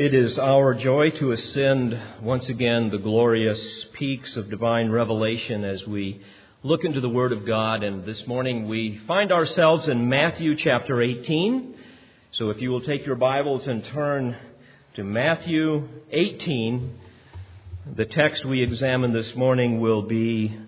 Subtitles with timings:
[0.00, 3.60] It is our joy to ascend once again the glorious
[3.92, 6.22] peaks of divine revelation as we
[6.62, 7.82] look into the Word of God.
[7.82, 11.74] And this morning we find ourselves in Matthew chapter 18.
[12.32, 14.38] So if you will take your Bibles and turn
[14.96, 16.98] to Matthew 18,
[17.94, 20.58] the text we examine this morning will be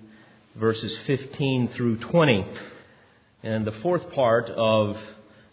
[0.56, 2.46] verses 15 through 20.
[3.44, 4.98] And the fourth part of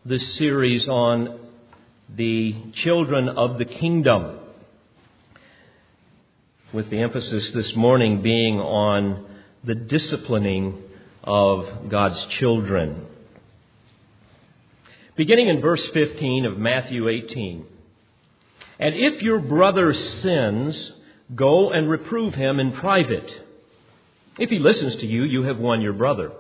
[0.04, 1.46] this series on
[2.16, 4.38] the children of the kingdom,
[6.74, 9.26] with the emphasis this morning being on
[9.64, 10.82] the disciplining
[11.24, 13.06] of God's children.
[15.16, 17.66] Beginning in verse 15 of Matthew 18.
[18.80, 20.94] And if your brother sins,
[21.36, 23.30] go and reprove him in private.
[24.38, 26.32] If he listens to you, you have won your brother.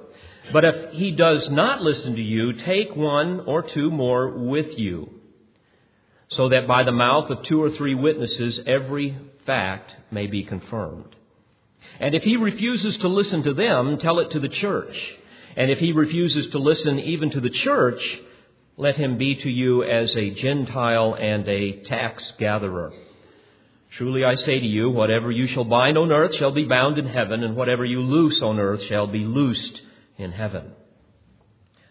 [0.53, 5.18] But if he does not listen to you, take one or two more with you
[6.29, 11.15] so that by the mouth of two or three witnesses every fact may be confirmed.
[11.99, 14.95] And if he refuses to listen to them, tell it to the church.
[15.55, 18.01] And if he refuses to listen even to the church,
[18.77, 22.93] let him be to you as a Gentile and a tax gatherer.
[23.97, 27.07] Truly I say to you, whatever you shall bind on earth shall be bound in
[27.07, 29.81] heaven, and whatever you loose on earth shall be loosed
[30.17, 30.73] in heaven.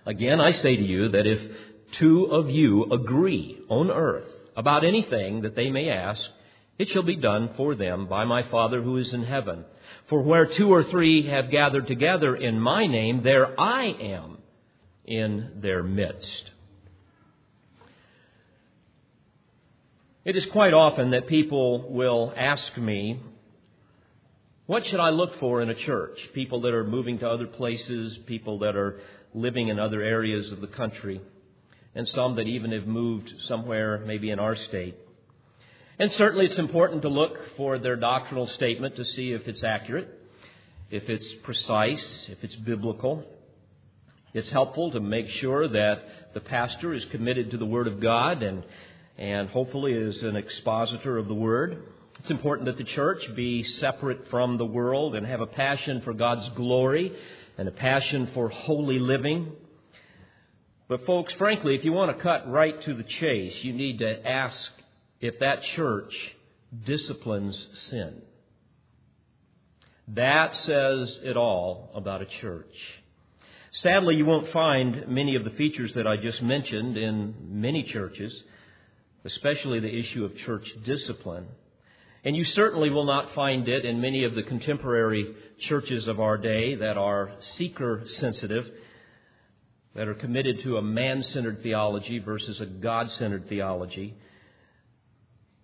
[0.06, 1.40] Again, I say to you that if
[1.98, 6.20] two of you agree on earth about anything that they may ask,
[6.78, 9.64] it shall be done for them by my Father who is in heaven.
[10.08, 14.38] For where two or three have gathered together in my name, there I am
[15.04, 16.50] in their midst.
[20.24, 23.20] It is quite often that people will ask me,
[24.66, 26.18] what should I look for in a church?
[26.34, 29.00] People that are moving to other places, people that are
[29.32, 31.22] living in other areas of the country
[31.98, 34.96] and some that even have moved somewhere, maybe in our state.
[35.98, 40.08] And certainly it's important to look for their doctrinal statement to see if it's accurate,
[40.92, 43.24] if it's precise, if it's biblical.
[44.32, 48.44] It's helpful to make sure that the pastor is committed to the Word of God
[48.44, 48.62] and,
[49.16, 51.82] and hopefully is an expositor of the Word.
[52.20, 56.12] It's important that the church be separate from the world and have a passion for
[56.12, 57.12] God's glory
[57.58, 59.50] and a passion for holy living.
[60.88, 64.26] But, folks, frankly, if you want to cut right to the chase, you need to
[64.26, 64.58] ask
[65.20, 66.14] if that church
[66.86, 68.22] disciplines sin.
[70.08, 72.74] That says it all about a church.
[73.72, 78.42] Sadly, you won't find many of the features that I just mentioned in many churches,
[79.26, 81.46] especially the issue of church discipline.
[82.24, 85.34] And you certainly will not find it in many of the contemporary
[85.68, 88.64] churches of our day that are seeker sensitive
[89.98, 94.14] that are committed to a man centered theology versus a God centered theology.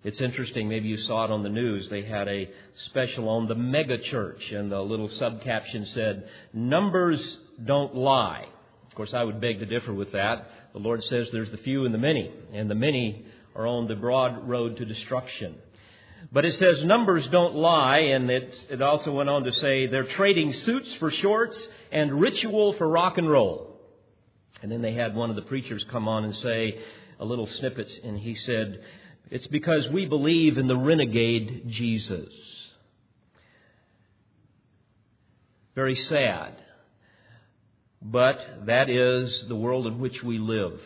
[0.03, 1.89] It's interesting, maybe you saw it on the news.
[1.89, 2.51] They had a
[2.87, 8.47] special on the mega church, and the little subcaption said, Numbers don't lie.
[8.89, 10.51] Of course, I would beg to differ with that.
[10.73, 13.25] The Lord says there's the few and the many, and the many
[13.55, 15.55] are on the broad road to destruction.
[16.33, 20.13] But it says numbers don't lie, and it, it also went on to say they're
[20.17, 23.74] trading suits for shorts and ritual for rock and roll.
[24.65, 26.79] And then they had one of the preachers come on and say
[27.21, 28.81] a little snippet, and he said,
[29.31, 32.33] It's because we believe in the renegade Jesus.
[35.75, 36.55] Very sad.
[38.01, 40.81] But that is the world in which we live.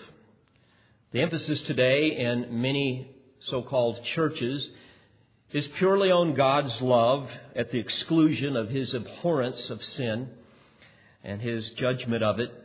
[1.13, 3.09] The emphasis today in many
[3.43, 4.69] so called churches
[5.53, 10.31] is purely on God's love at the exclusion of his abhorrence of sin
[11.23, 12.65] and his judgment of it.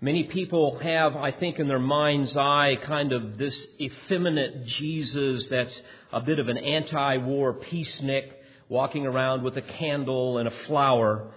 [0.00, 5.74] Many people have, I think, in their mind's eye kind of this effeminate Jesus that's
[6.12, 8.30] a bit of an anti war peacenik
[8.68, 11.32] walking around with a candle and a flower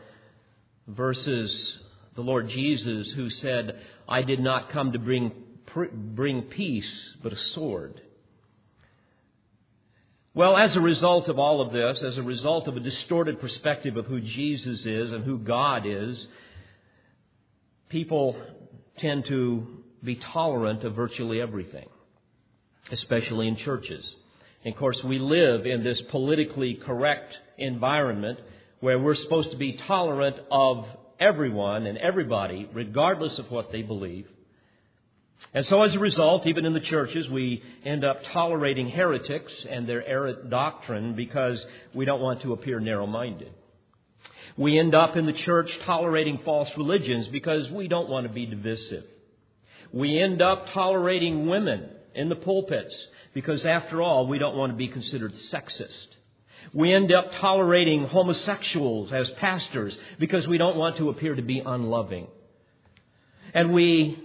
[0.88, 1.78] versus
[2.16, 5.31] the Lord Jesus who said, I did not come to bring,
[5.94, 8.02] bring peace, but a sword.
[10.34, 13.96] Well, as a result of all of this, as a result of a distorted perspective
[13.96, 16.28] of who Jesus is and who God is,
[17.90, 18.36] people
[19.00, 19.68] tend to
[20.03, 21.88] be tolerant of virtually everything,
[22.91, 24.08] especially in churches.
[24.64, 28.40] And of course, we live in this politically correct environment
[28.80, 30.86] where we're supposed to be tolerant of
[31.20, 34.28] everyone and everybody, regardless of what they believe.
[35.53, 39.88] And so, as a result, even in the churches, we end up tolerating heretics and
[39.88, 43.52] their errant doctrine because we don't want to appear narrow minded.
[44.59, 48.46] We end up in the church tolerating false religions because we don't want to be
[48.46, 49.06] divisive.
[49.94, 52.94] We end up tolerating women in the pulpits
[53.34, 56.08] because, after all, we don't want to be considered sexist.
[56.73, 61.59] We end up tolerating homosexuals as pastors because we don't want to appear to be
[61.66, 62.28] unloving.
[63.53, 64.22] And we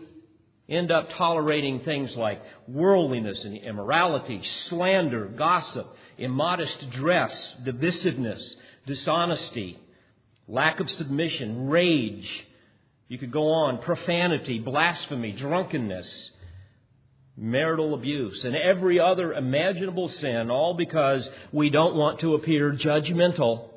[0.69, 8.43] end up tolerating things like worldliness and immorality, slander, gossip, immodest dress, divisiveness,
[8.85, 9.79] dishonesty,
[10.49, 12.29] lack of submission, rage.
[13.09, 16.09] You could go on, profanity, blasphemy, drunkenness,
[17.37, 23.69] marital abuse, and every other imaginable sin, all because we don't want to appear judgmental.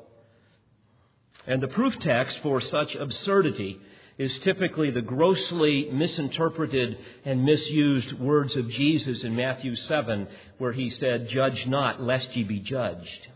[1.46, 3.80] And the proof text for such absurdity
[4.18, 10.26] is typically the grossly misinterpreted and misused words of Jesus in Matthew 7,
[10.58, 13.28] where he said, Judge not, lest ye be judged.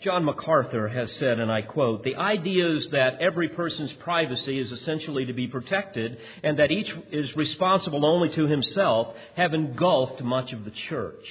[0.00, 5.26] John MacArthur has said, and I quote, the ideas that every person's privacy is essentially
[5.26, 10.64] to be protected and that each is responsible only to himself have engulfed much of
[10.64, 11.26] the church.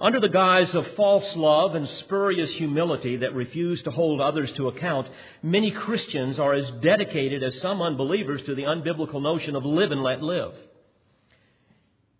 [0.00, 4.68] Under the guise of false love and spurious humility that refuse to hold others to
[4.68, 5.06] account,
[5.42, 10.02] many Christians are as dedicated as some unbelievers to the unbiblical notion of live and
[10.02, 10.54] let live.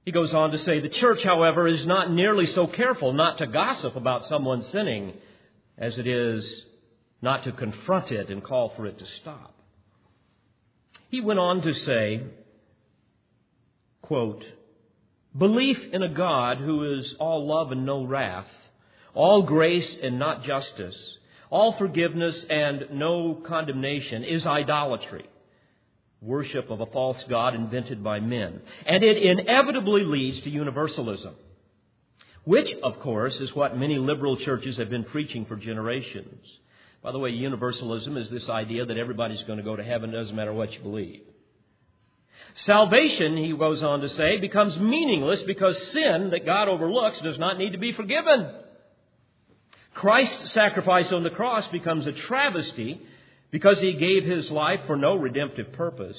[0.05, 3.47] He goes on to say, the church, however, is not nearly so careful not to
[3.47, 5.15] gossip about someone sinning
[5.79, 6.45] as it is
[7.21, 9.55] not to confront it and call for it to stop.
[11.09, 12.23] He went on to say,
[14.03, 14.45] quote,
[15.37, 18.47] Belief in a God who is all love and no wrath,
[19.15, 20.97] all grace and not justice,
[21.51, 25.25] all forgiveness and no condemnation is idolatry,
[26.21, 28.61] worship of a false God invented by men.
[28.87, 31.35] And it inevitably leads to universalism
[32.45, 36.45] which, of course, is what many liberal churches have been preaching for generations.
[37.03, 40.35] By the way, universalism is this idea that everybody's going to go to heaven, doesn't
[40.35, 41.23] matter what you believe.
[42.67, 47.59] Salvation, he goes on to say, becomes meaningless because sin that God overlooks does not
[47.59, 48.51] need to be forgiven.
[49.95, 53.01] Christ's sacrifice on the cross becomes a travesty
[53.51, 56.19] because he gave his life for no redemptive purpose.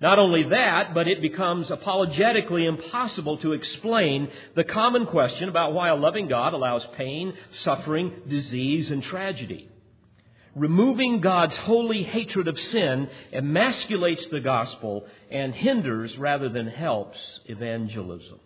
[0.00, 5.88] Not only that, but it becomes apologetically impossible to explain the common question about why
[5.88, 9.68] a loving God allows pain, suffering, disease, and tragedy.
[10.54, 18.38] Removing God's holy hatred of sin emasculates the gospel and hinders rather than helps evangelism.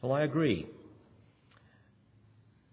[0.00, 0.66] Well, I agree.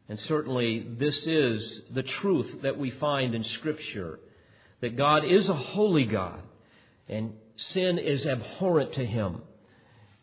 [0.08, 4.20] And certainly, this is the truth that we find in Scripture
[4.80, 6.42] that God is a holy God
[7.10, 9.42] and sin is abhorrent to him,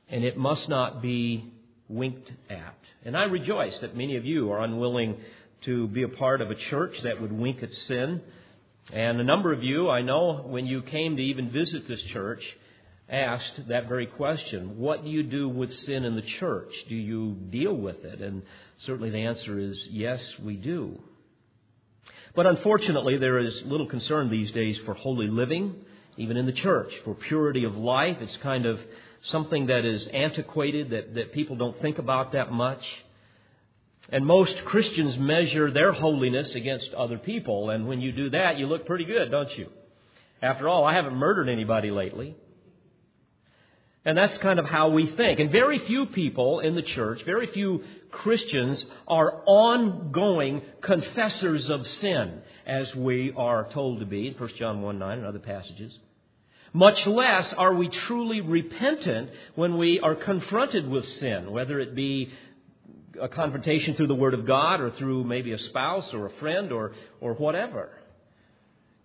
[0.08, 1.52] and it must not be
[1.88, 2.78] winked at.
[3.04, 5.16] And I rejoice that many of you are unwilling
[5.62, 8.20] to be a part of a church that would wink at sin.
[8.92, 12.42] And a number of you, I know, when you came to even visit this church,
[13.08, 16.72] asked that very question What do you do with sin in the church?
[16.88, 18.20] Do you deal with it?
[18.20, 18.42] And
[18.86, 20.98] certainly the answer is yes, we do.
[22.34, 25.76] But unfortunately, there is little concern these days for holy living
[26.16, 28.16] even in the church, for purity of life.
[28.20, 28.78] It's kind of
[29.24, 32.82] something that is antiquated, that, that people don't think about that much.
[34.10, 38.66] And most Christians measure their holiness against other people, and when you do that, you
[38.66, 39.68] look pretty good, don't you?
[40.42, 42.36] After all, I haven't murdered anybody lately.
[44.04, 45.40] And that's kind of how we think.
[45.40, 52.42] And very few people in the church, very few Christians are ongoing confessors of sin,
[52.66, 55.98] as we are told to be in 1 John 1 9 and other passages.
[56.76, 62.32] Much less are we truly repentant when we are confronted with sin, whether it be
[63.22, 66.72] a confrontation through the Word of God or through maybe a spouse or a friend
[66.72, 66.90] or,
[67.20, 67.90] or whatever.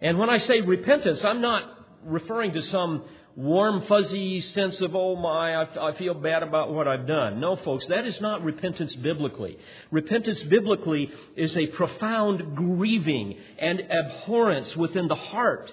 [0.02, 1.64] And when I say repentance, I'm not
[2.04, 3.04] referring to some
[3.36, 7.40] warm, fuzzy sense of, oh my, I, I feel bad about what I've done.
[7.40, 9.60] No, folks, that is not repentance biblically.
[9.92, 15.72] Repentance biblically is a profound grieving and abhorrence within the heart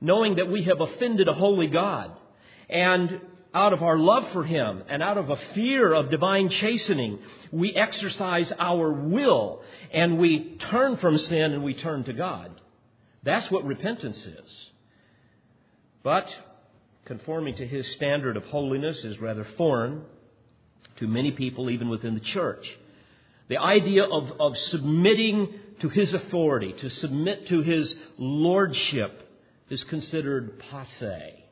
[0.00, 2.12] knowing that we have offended a holy God.
[2.68, 3.20] And
[3.52, 7.18] out of our love for Him and out of a fear of divine chastening,
[7.50, 12.60] we exercise our will and we turn from sin and we turn to God.
[13.22, 14.70] That's what repentance is.
[16.02, 16.26] But
[17.04, 20.02] conforming to His standard of holiness is rather foreign
[20.96, 22.66] to many people, even within the church.
[23.48, 29.19] The idea of, of submitting to His authority, to submit to His lordship,
[29.70, 31.44] is considered passe.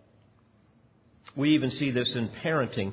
[1.37, 2.93] We even see this in parenting.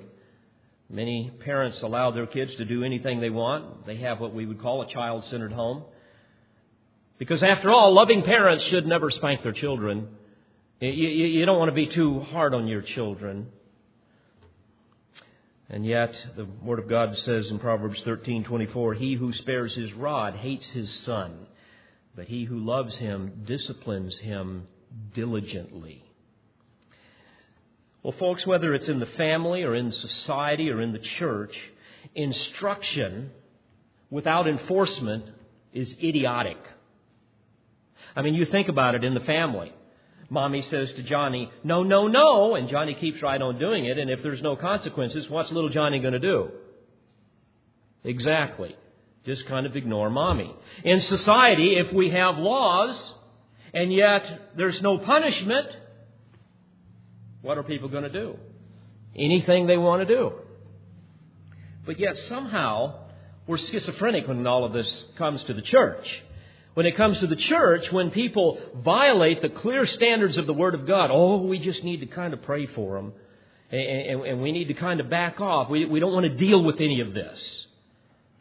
[0.88, 3.88] Many parents allow their kids to do anything they want.
[3.88, 5.84] They have what we would call a child centered home.
[7.18, 10.10] Because after all, loving parents should never spank their children.
[10.80, 13.48] You, don't want to be too hard on your children.
[15.70, 20.36] And yet, the Word of God says in Proverbs 13:24, "He who spares his rod
[20.36, 21.48] hates his son,
[22.16, 24.68] but he who loves him disciplines him
[25.14, 26.04] diligently."
[28.04, 31.56] Well, folks, whether it's in the family or in society or in the church,
[32.14, 33.32] instruction
[34.12, 35.26] without enforcement
[35.74, 36.58] is idiotic.
[38.16, 39.74] I mean, you think about it in the family.
[40.30, 44.10] Mommy says to Johnny, no, no, no, and Johnny keeps right on doing it, and
[44.10, 46.52] if there's no consequences, what's little Johnny going to do?
[48.04, 48.76] Exactly.
[49.26, 50.56] Just kind of ignore mommy.
[50.84, 53.14] In society, if we have laws,
[53.76, 55.68] and yet there's no punishment,
[57.42, 58.38] what are people going to do?
[59.16, 60.32] Anything they want to do.
[61.86, 63.10] But yet somehow
[63.48, 66.24] we're schizophrenic when all of this comes to the church.
[66.74, 70.74] When it comes to the church, when people violate the clear standards of the Word
[70.74, 73.14] of God, oh, we just need to kind of pray for them.
[73.72, 75.70] And, and, and we need to kind of back off.
[75.70, 77.40] We, we don't want to deal with any of this.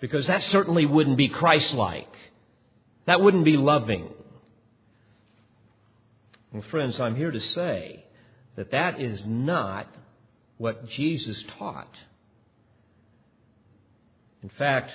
[0.01, 2.13] Because that certainly wouldn't be Christ like.
[3.07, 4.09] That wouldn't be loving.
[6.55, 8.05] Well, friends, I'm here to say
[8.55, 9.89] that that is not
[10.57, 11.93] what Jesus taught.
[14.41, 14.93] In fact,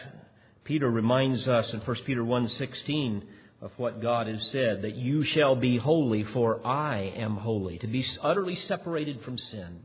[0.64, 3.24] Peter reminds us in 1 Peter 1:16
[3.62, 7.88] of what God has said that you shall be holy for I am holy to
[7.88, 9.82] be utterly separated from sin.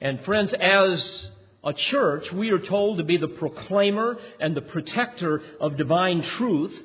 [0.00, 1.30] And friends as
[1.62, 6.76] a church we are told to be the proclaimer and the protector of divine truth.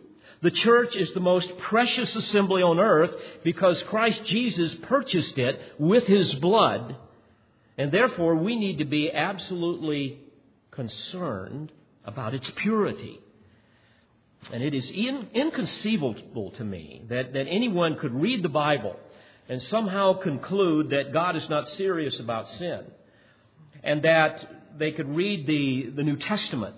[0.43, 3.11] The church is the most precious assembly on earth
[3.45, 6.97] because Christ Jesus purchased it with his blood.
[7.77, 10.19] And therefore we need to be absolutely
[10.71, 11.71] concerned
[12.03, 13.21] about its purity.
[14.51, 18.97] And it is in, inconceivable to me that, that anyone could read the Bible
[19.47, 22.81] and somehow conclude that God is not serious about sin.
[23.81, 26.75] And that they could read the, the New Testament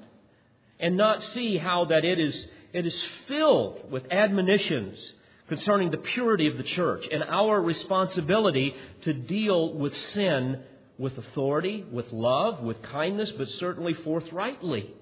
[0.79, 4.99] and not see how that it is, it is filled with admonitions
[5.47, 10.61] concerning the purity of the church and our responsibility to deal with sin
[10.97, 14.93] with authority, with love, with kindness, but certainly forthrightly.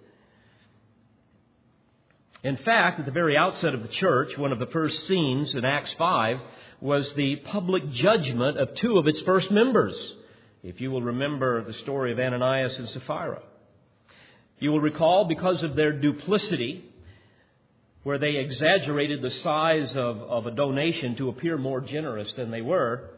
[2.44, 5.66] In fact, at the very outset of the church, one of the first scenes in
[5.66, 6.38] Acts 5
[6.80, 9.96] was the public judgment of two of its first members.
[10.62, 13.42] If you will remember the story of Ananias and Sapphira.
[14.60, 16.93] You will recall because of their duplicity,
[18.04, 22.62] where they exaggerated the size of, of a donation to appear more generous than they
[22.62, 23.10] were,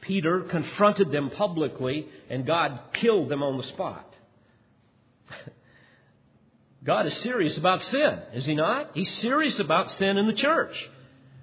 [0.00, 4.14] Peter confronted them publicly and God killed them on the spot.
[6.84, 8.90] God is serious about sin, is he not?
[8.94, 10.74] He's serious about sin in the church.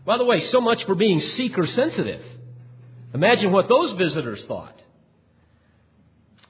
[0.05, 2.23] By the way, so much for being seeker sensitive.
[3.13, 4.81] Imagine what those visitors thought.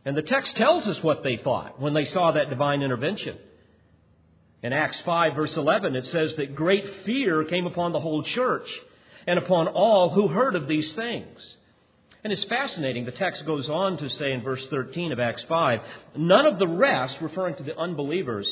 [0.04, 3.38] And the text tells us what they thought when they saw that divine intervention.
[4.64, 8.68] In Acts 5, verse 11, it says that great fear came upon the whole church
[9.28, 11.40] and upon all who heard of these things.
[12.24, 13.06] And it's fascinating.
[13.06, 15.80] The text goes on to say in verse 13 of Acts 5
[16.18, 18.50] none of the rest, referring to the unbelievers,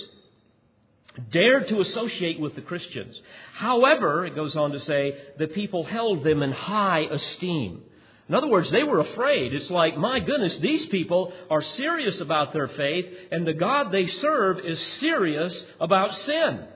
[1.31, 3.19] dared to associate with the Christians.
[3.53, 7.81] However, it goes on to say, the people held them in high esteem.
[8.29, 9.53] In other words, they were afraid.
[9.53, 14.07] It's like, my goodness, these people are serious about their faith, and the God they
[14.07, 16.67] serve is serious about sin.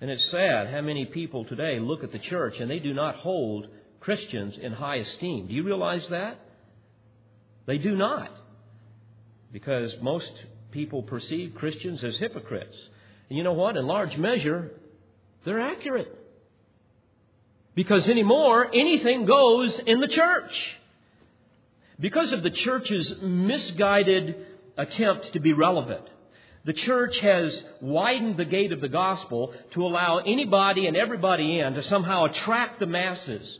[0.00, 3.16] And it's sad how many people today look at the church and they do not
[3.16, 3.68] hold
[4.00, 5.46] Christians in high esteem.
[5.46, 6.38] Do you realize that?
[7.64, 8.30] They do not.
[9.50, 10.30] Because most
[10.72, 12.76] people perceive Christians as hypocrites.
[13.30, 13.78] And you know what?
[13.78, 14.72] In large measure,
[15.46, 16.23] they're accurate.
[17.74, 20.52] Because anymore, anything goes in the church.
[21.98, 24.36] Because of the church's misguided
[24.76, 26.02] attempt to be relevant,
[26.64, 31.74] the church has widened the gate of the gospel to allow anybody and everybody in
[31.74, 33.58] to somehow attract the masses.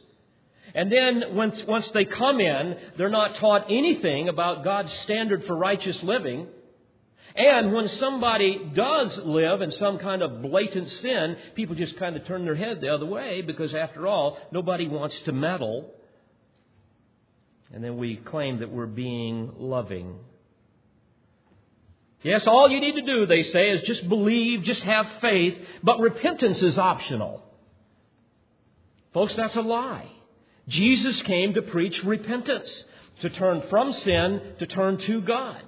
[0.74, 5.56] And then once, once they come in, they're not taught anything about God's standard for
[5.56, 6.48] righteous living.
[7.34, 12.24] And when somebody does live in some kind of blatant sin, people just kind of
[12.26, 15.90] turn their head the other way because, after all, nobody wants to meddle.
[17.72, 20.14] And then we claim that we're being loving.
[22.22, 25.98] Yes, all you need to do, they say, is just believe, just have faith, but
[25.98, 27.42] repentance is optional.
[29.12, 30.08] Folks, that's a lie.
[30.68, 32.70] Jesus came to preach repentance,
[33.22, 35.62] to turn from sin, to turn to God.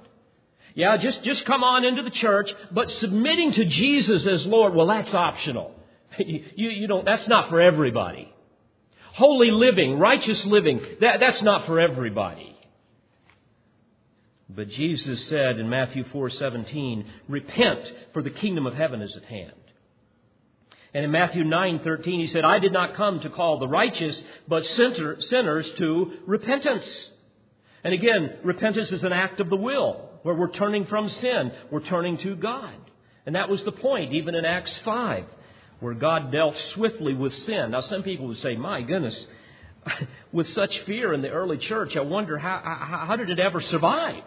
[0.76, 4.86] Yeah, just, just come on into the church, but submitting to Jesus as Lord, well,
[4.86, 5.74] that's optional.
[6.18, 8.30] you, you don't, that's not for everybody.
[9.14, 12.54] Holy living, righteous living, that, that's not for everybody.
[14.50, 17.80] But Jesus said in Matthew 4:17, "Repent,
[18.12, 19.52] for the kingdom of heaven is at hand."
[20.94, 24.64] And in Matthew 9:13 he said, "I did not come to call the righteous, but
[24.66, 27.10] sinners to repentance."
[27.82, 31.86] And again, repentance is an act of the will, where we're turning from sin, we're
[31.86, 32.74] turning to God.
[33.26, 35.24] And that was the point, even in Acts 5,
[35.78, 37.70] where God dealt swiftly with sin.
[37.70, 39.16] Now, some people would say, my goodness,
[40.32, 43.60] with such fear in the early church, I wonder how, how, how did it ever
[43.60, 44.24] survive?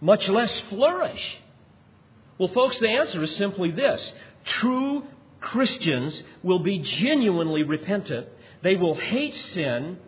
[0.00, 1.36] Much less flourish.
[2.38, 4.12] Well, folks, the answer is simply this
[4.44, 5.02] true
[5.40, 8.28] Christians will be genuinely repentant.
[8.62, 9.98] They will hate sin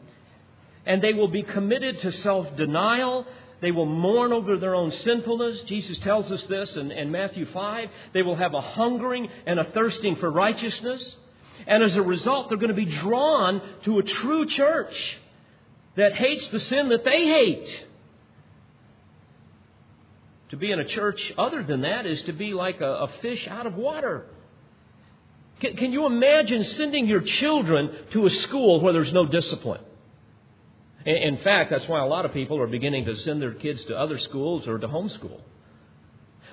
[0.87, 3.27] and they will be committed to self denial.
[3.61, 5.63] They will mourn over their own sinfulness.
[5.63, 7.91] Jesus tells us this in, in, Matthew 5.
[8.13, 11.17] They will have a hungering and a thirsting for righteousness.
[11.67, 14.95] And as a result, they're going to be drawn to a true church
[15.97, 17.87] that hates the sin that they hate.
[20.51, 23.47] To be in a church other than that is to be like a, a fish
[23.49, 24.25] out of water.
[25.61, 29.81] Can, can you imagine sending your children to a school where there's no discipline?
[31.07, 33.97] In fact, that's why a lot of people are beginning to send their kids to
[33.97, 35.41] other schools or to homeschool.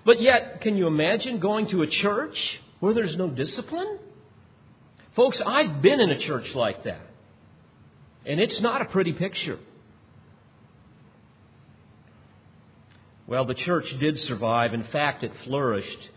[0.06, 2.38] But yet, can you imagine going to a church
[2.80, 4.00] where there's no discipline?
[5.16, 7.02] Folks, I've been in a church like that.
[8.26, 9.60] And it's not a pretty picture.
[13.28, 14.74] Well, the church did survive.
[14.74, 16.10] In fact, it flourished.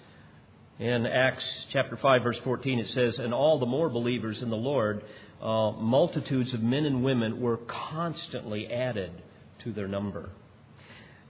[0.79, 4.57] In Acts chapter 5 verse 14 it says, "And all the more believers in the
[4.57, 5.03] Lord,
[5.43, 9.13] uh, multitudes of men and women were constantly added
[9.65, 10.31] to their number."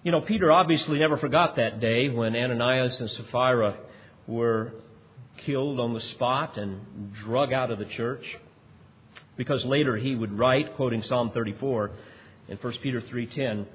[0.05, 3.77] You know, Peter obviously never forgot that day when Ananias and Sapphira
[4.27, 4.73] were
[5.45, 8.25] killed on the spot and drug out of the church.
[9.37, 11.91] Because later he would write, quoting Psalm 34
[12.49, 13.67] in 1 Peter 3:10,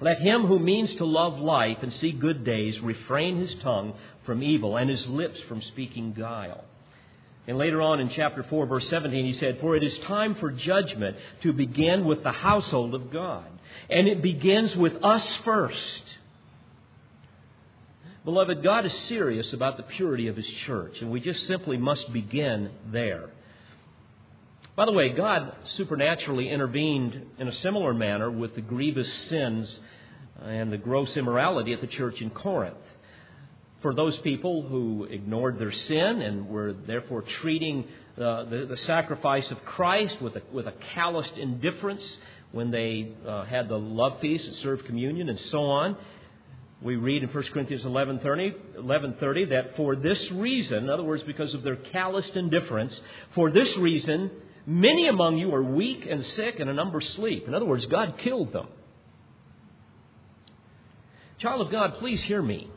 [0.00, 3.94] let him who means to love life and see good days refrain his tongue
[4.24, 6.64] from evil and his lips from speaking guile.
[7.46, 10.50] And later on in chapter 4, verse 17, he said, For it is time for
[10.50, 13.46] judgment to begin with the household of God.
[13.88, 16.02] And it begins with us first.
[18.24, 22.12] Beloved, God is serious about the purity of His church, and we just simply must
[22.12, 23.30] begin there.
[24.74, 29.78] By the way, God supernaturally intervened in a similar manner with the grievous sins
[30.42, 32.76] and the gross immorality at the church in Corinth.
[33.86, 37.84] For those people who ignored their sin and were therefore treating
[38.16, 42.02] uh, the, the, sacrifice of Christ with a, with a calloused indifference
[42.50, 45.96] when they uh, had the love feast and served communion and so on,
[46.82, 51.54] we read in 1 Corinthians 11:30, 11:30 that for this reason, in other words, because
[51.54, 53.00] of their calloused indifference,
[53.36, 54.32] for this reason
[54.68, 57.46] Many among you are weak and sick, and a number sleep.
[57.46, 58.66] In other words, God killed them.
[61.38, 62.68] Child of God, please hear me.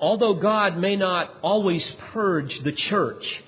[0.00, 3.42] Although God may not always purge the church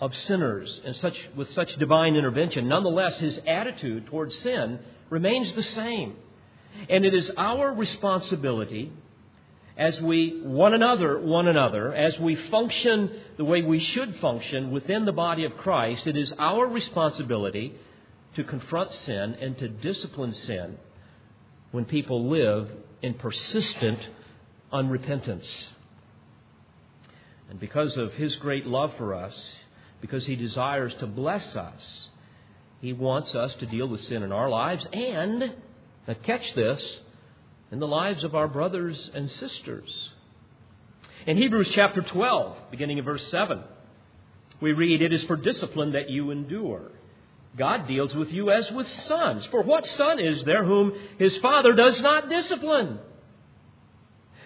[0.00, 5.62] of sinners and such, with such divine intervention, nonetheless, his attitude towards sin remains the
[5.62, 6.16] same.
[6.88, 8.92] And it is our responsibility
[9.76, 15.04] as we one another, one another, as we function the way we should function within
[15.04, 17.74] the body of Christ, it is our responsibility
[18.36, 20.78] to confront sin and to discipline sin
[21.72, 22.70] when people live
[23.02, 23.98] in persistent
[24.72, 25.46] unrepentance.
[27.50, 29.34] And because of His great love for us,
[30.00, 32.08] because He desires to bless us,
[32.80, 35.54] He wants us to deal with sin in our lives and,
[36.08, 36.82] now catch this,
[37.70, 39.90] in the lives of our brothers and sisters.
[41.26, 43.62] In Hebrews chapter 12, beginning in verse 7,
[44.60, 46.90] we read, It is for discipline that you endure.
[47.56, 49.46] God deals with you as with sons.
[49.46, 52.98] For what son is there whom his father does not discipline?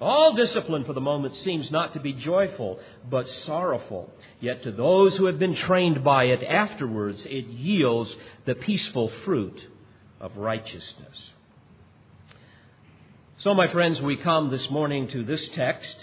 [0.00, 2.78] All discipline for the moment seems not to be joyful,
[3.10, 4.10] but sorrowful.
[4.40, 8.10] Yet to those who have been trained by it afterwards, it yields
[8.44, 9.60] the peaceful fruit
[10.20, 11.30] of righteousness.
[13.38, 15.96] So, my friends, we come this morning to this text,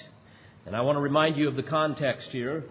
[0.66, 2.66] and I want to remind you of the context here.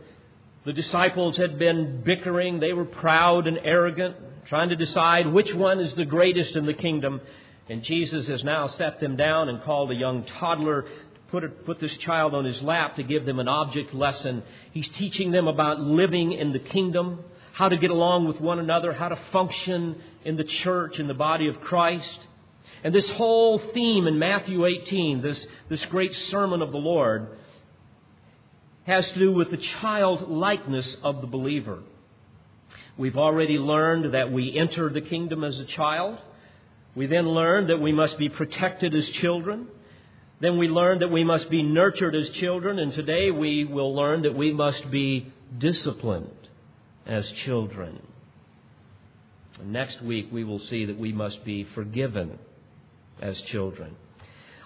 [0.64, 5.80] The disciples had been bickering, they were proud and arrogant, trying to decide which one
[5.80, 7.20] is the greatest in the kingdom.
[7.68, 10.88] And Jesus has now set them down and called a young toddler to
[11.34, 14.44] put, put this child on his lap to give them an object lesson.
[14.72, 18.92] He's teaching them about living in the kingdom, how to get along with one another,
[18.92, 22.18] how to function in the church, in the body of Christ.
[22.84, 27.36] And this whole theme in Matthew 18, this, this great sermon of the Lord,
[28.86, 31.80] has to do with the childlikeness of the believer.
[32.96, 36.20] We've already learned that we enter the kingdom as a child.
[36.94, 39.66] We then learned that we must be protected as children.
[40.40, 42.78] Then we learned that we must be nurtured as children.
[42.78, 46.30] And today we will learn that we must be disciplined
[47.06, 48.00] as children.
[49.60, 52.38] And next week we will see that we must be forgiven
[53.20, 53.96] as children.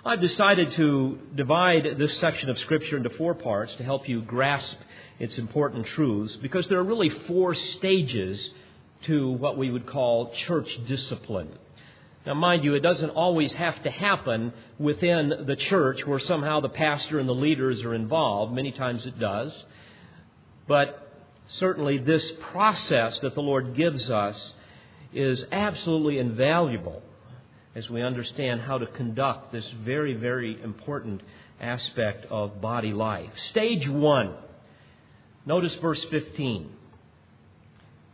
[0.04, 4.76] I've decided to divide this section of Scripture into four parts to help you grasp
[5.18, 8.50] its important truths because there are really four stages
[9.02, 11.50] to what we would call church discipline.
[12.28, 16.68] Now, mind you, it doesn't always have to happen within the church where somehow the
[16.68, 18.52] pastor and the leaders are involved.
[18.52, 19.50] Many times it does.
[20.66, 21.10] But
[21.56, 24.36] certainly, this process that the Lord gives us
[25.14, 27.00] is absolutely invaluable
[27.74, 31.22] as we understand how to conduct this very, very important
[31.62, 33.30] aspect of body life.
[33.52, 34.34] Stage one.
[35.46, 36.72] Notice verse 15.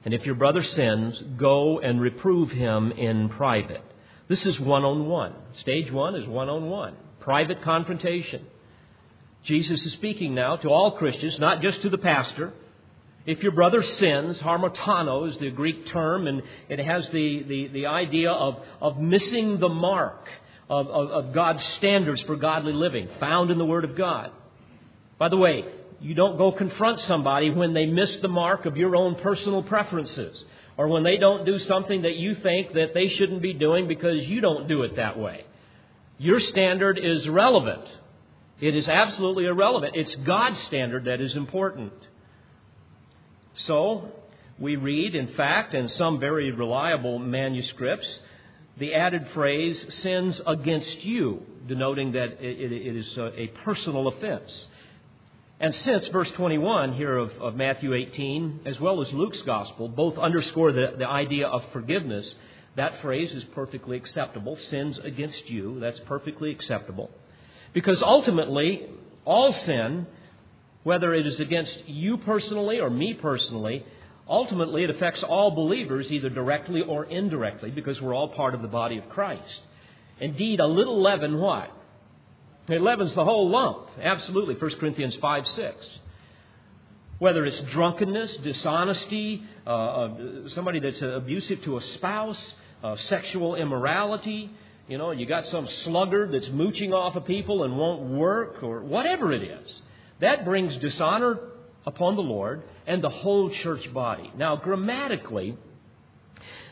[0.04, 3.82] And if your brother sins, go and reprove him in private.
[4.28, 5.34] This is one on one.
[5.60, 6.96] Stage one is one on one.
[7.20, 8.46] Private confrontation.
[9.44, 12.52] Jesus is speaking now to all Christians, not just to the pastor.
[13.26, 17.86] If your brother sins, hamartano is the Greek term, and it has the, the, the
[17.86, 20.28] idea of, of missing the mark
[20.68, 24.30] of, of, of God's standards for godly living, found in the Word of God.
[25.18, 25.64] By the way,
[26.00, 30.42] you don't go confront somebody when they miss the mark of your own personal preferences
[30.76, 34.26] or when they don't do something that you think that they shouldn't be doing because
[34.26, 35.44] you don't do it that way.
[36.18, 37.84] Your standard is relevant.
[38.60, 39.96] It is absolutely irrelevant.
[39.96, 41.92] It's God's standard that is important.
[43.66, 44.08] So,
[44.58, 48.08] we read, in fact, in some very reliable manuscripts,
[48.78, 54.66] the added phrase sins against you, denoting that it is a personal offense.
[55.60, 60.18] And since verse 21 here of, of, Matthew 18, as well as Luke's gospel, both
[60.18, 62.34] underscore the, the idea of forgiveness,
[62.76, 64.58] that phrase is perfectly acceptable.
[64.70, 67.10] Sins against you, that's perfectly acceptable.
[67.72, 68.88] Because ultimately,
[69.24, 70.06] all sin
[70.84, 73.84] whether it is against you personally or me personally,
[74.28, 78.68] ultimately it affects all believers either directly or indirectly because we're all part of the
[78.68, 79.60] body of Christ.
[80.20, 81.70] Indeed, a little leaven, what?
[82.68, 83.88] It leavens the whole lump.
[84.02, 84.54] Absolutely.
[84.54, 85.86] 1 Corinthians 5 6.
[87.18, 94.50] Whether it's drunkenness, dishonesty, uh, uh, somebody that's abusive to a spouse, uh, sexual immorality,
[94.88, 98.80] you know, you got some sluggard that's mooching off of people and won't work, or
[98.80, 99.82] whatever it is.
[100.20, 101.38] That brings dishonor
[101.86, 104.30] upon the Lord and the whole church body.
[104.36, 105.56] Now, grammatically,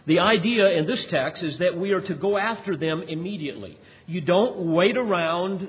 [0.06, 3.78] the idea in this text is that we are to go after them immediately.
[4.06, 5.68] You don't wait around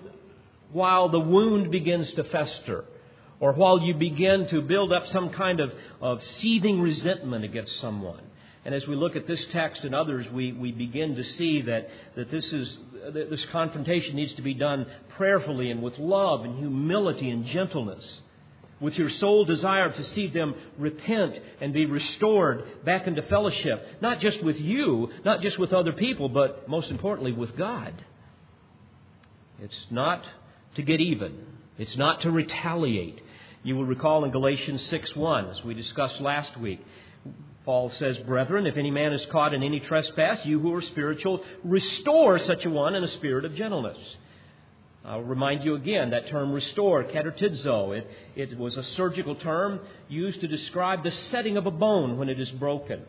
[0.72, 2.86] while the wound begins to fester
[3.40, 8.22] or while you begin to build up some kind of, of seething resentment against someone.
[8.66, 11.90] And as we look at this text and others, we, we begin to see that,
[12.16, 12.78] that this, is,
[13.14, 14.86] that this confrontation needs to be done
[15.18, 18.22] prayerfully and with love and humility and gentleness,
[18.80, 24.22] with your sole desire to see them repent and be restored back into fellowship, not
[24.22, 27.94] just with you, not just with other people, but most importantly with God.
[29.62, 30.24] It's not
[30.76, 31.38] to get even,
[31.78, 33.22] it's not to retaliate.
[33.64, 36.86] You will recall in Galatians 6 1, as we discussed last week,
[37.66, 41.42] Paul says, Brethren, if any man is caught in any trespass, you who are spiritual,
[41.64, 43.98] restore such a one in a spirit of gentleness.
[45.06, 50.42] I'll remind you again that term restore, katartizo, it, it was a surgical term used
[50.42, 53.02] to describe the setting of a bone when it is broken.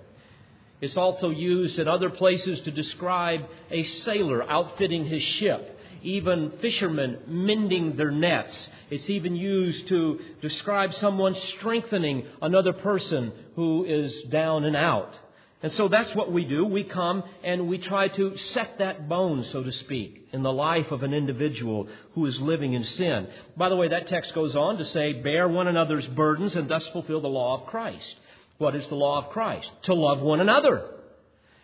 [0.80, 5.73] It's also used in other places to describe a sailor outfitting his ship
[6.04, 8.68] even fishermen mending their nets.
[8.90, 15.14] It's even used to describe someone strengthening another person who is down and out.
[15.62, 16.66] And so that's what we do.
[16.66, 20.90] We come and we try to set that bone, so to speak, in the life
[20.90, 23.28] of an individual who is living in sin.
[23.56, 26.86] By the way, that text goes on to say, bear one another's burdens and thus
[26.88, 28.14] fulfill the law of Christ.
[28.58, 29.70] What is the law of Christ?
[29.84, 30.84] To love one another.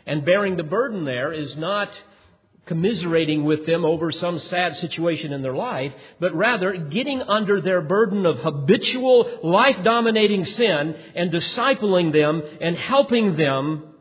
[0.07, 1.91] And bearing the burden there is not
[2.71, 7.81] commiserating with them over some sad situation in their life, but rather getting under their
[7.81, 13.93] burden of habitual, life dominating sin and discipling them and helping them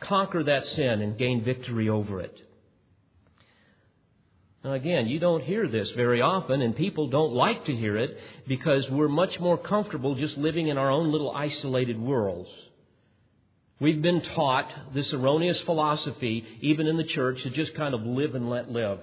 [0.00, 2.40] conquer that sin and gain victory over it.
[4.64, 8.18] Now again, you don't hear this very often, and people don't like to hear it
[8.48, 12.48] because we're much more comfortable just living in our own little isolated worlds.
[13.82, 18.36] We've been taught this erroneous philosophy, even in the church, to just kind of live
[18.36, 19.00] and let live.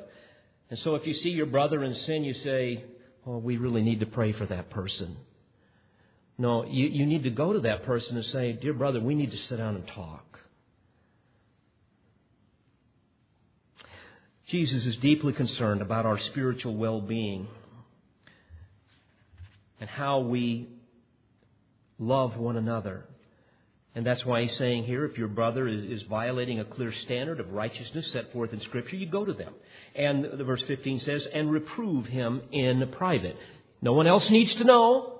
[0.69, 2.85] And so if you see your brother in sin, you say,
[3.27, 5.17] Oh, we really need to pray for that person.
[6.37, 9.31] No, you, you need to go to that person and say, Dear brother, we need
[9.31, 10.39] to sit down and talk.
[14.47, 17.49] Jesus is deeply concerned about our spiritual well being
[19.81, 20.69] and how we
[21.97, 23.03] love one another.
[23.99, 27.41] And that's why he's saying here if your brother is, is, violating a clear standard
[27.41, 29.53] of righteousness set forth in Scripture, you go to them.
[29.93, 33.35] And the verse 15 says, and reprove him in private.
[33.81, 35.19] No one else needs to know.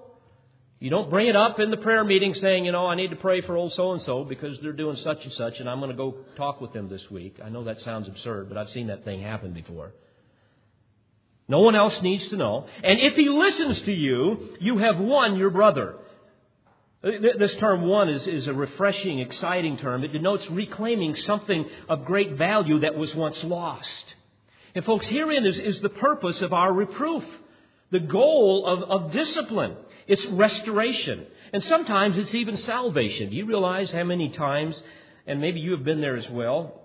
[0.79, 3.17] You don't bring it up in the prayer meeting saying, you know, I need to
[3.17, 5.91] pray for old so and so because they're doing such and such and I'm going
[5.91, 7.37] to go talk with them this week.
[7.43, 9.91] I know that sounds absurd, but I've seen that thing happen before.
[11.49, 12.65] No one else needs to know.
[12.81, 15.97] And if he listens to you, you have won your brother.
[17.01, 20.03] Uh, this term one is, is a refreshing, exciting term.
[20.03, 24.15] It denotes reclaiming something of great value that was once lost.
[24.75, 27.23] And folks, herein is, is the purpose of our reproof.
[27.91, 29.77] The goal of, of discipline.
[30.07, 31.25] It's restoration.
[31.53, 33.29] And sometimes it's even salvation.
[33.29, 34.79] Do you realize how many times,
[35.25, 36.81] and maybe you have been there as well,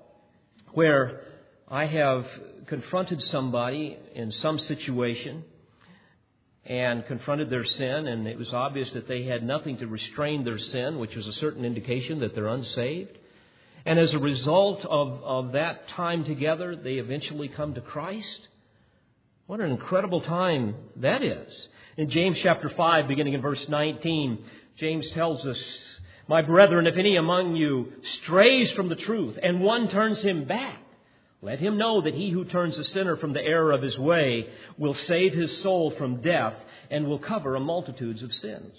[0.72, 1.22] where
[1.68, 2.24] I have
[2.66, 5.44] confronted somebody in some situation
[6.66, 10.58] and confronted their sin, and it was obvious that they had nothing to restrain their
[10.58, 13.18] sin, which was a certain indication that they're unsaved.
[13.84, 18.48] And as a result of, of that time together, they eventually come to Christ.
[19.46, 21.68] What an incredible time that is.
[21.98, 24.42] In James chapter 5, beginning in verse 19,
[24.78, 25.58] James tells us,
[26.28, 30.80] My brethren, if any among you strays from the truth, and one turns him back,
[31.44, 34.48] let him know that he who turns a sinner from the error of his way
[34.78, 36.54] will save his soul from death
[36.90, 38.74] and will cover a multitudes of sins.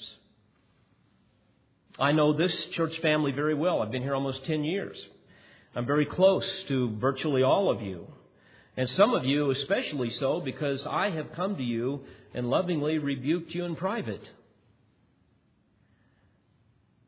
[2.00, 3.82] I know this church family very well.
[3.82, 4.98] I've been here almost 10 years.
[5.76, 8.08] I'm very close to virtually all of you.
[8.76, 12.02] And some of you especially so because I have come to you
[12.34, 14.24] and lovingly rebuked you in private.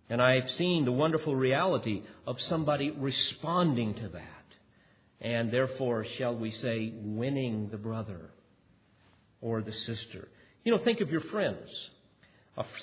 [0.07, 4.36] And I've seen the wonderful reality of somebody responding to that.
[5.19, 8.29] And therefore, shall we say, winning the brother
[9.41, 10.27] or the sister.
[10.63, 11.69] You know, think of your friends.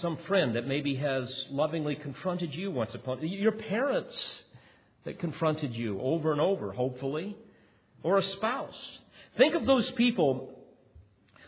[0.01, 4.16] Some friend that maybe has lovingly confronted you once upon your parents
[5.05, 7.37] that confronted you over and over, hopefully,
[8.03, 8.77] or a spouse.
[9.37, 10.51] Think of those people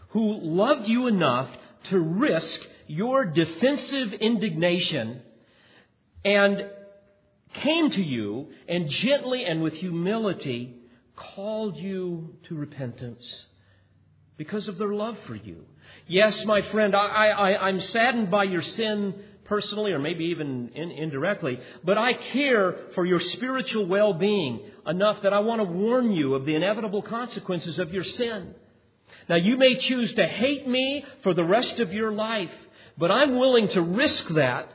[0.08, 1.48] who loved you enough
[1.90, 5.22] to risk your defensive indignation
[6.24, 6.66] and
[7.62, 10.76] came to you and gently and with humility
[11.14, 13.24] called you to repentance
[14.36, 15.64] because of their love for you.
[16.06, 19.14] Yes, my friend, I, I, I'm saddened by your sin
[19.44, 25.22] personally or maybe even in, indirectly, but I care for your spiritual well being enough
[25.22, 28.54] that I want to warn you of the inevitable consequences of your sin.
[29.28, 32.50] Now, you may choose to hate me for the rest of your life,
[32.98, 34.70] but I'm willing to risk that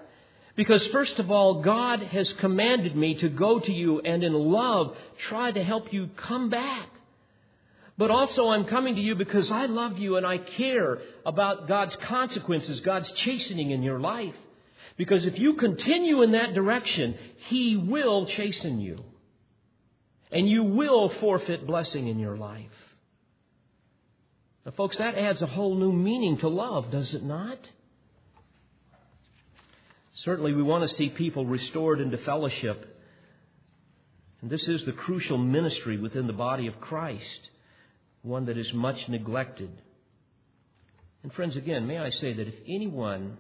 [0.56, 4.96] because, first of all, God has commanded me to go to you and in love
[5.30, 6.90] try to help you come back.
[7.98, 11.96] But also, I'm coming to you because I love you and I care about God's
[12.08, 14.36] consequences, God's chastening in your life.
[14.98, 17.16] Because if you continue in that direction,
[17.48, 19.04] He will chasten you.
[20.32, 22.66] And you will forfeit blessing in your life.
[24.66, 27.58] Now, folks, that adds a whole new meaning to love, does it not?
[30.24, 32.98] Certainly, we want to see people restored into fellowship.
[34.42, 37.50] And this is the crucial ministry within the body of Christ,
[38.22, 39.72] one that is much neglected.
[41.24, 43.38] And, friends, again, may I say that if anyone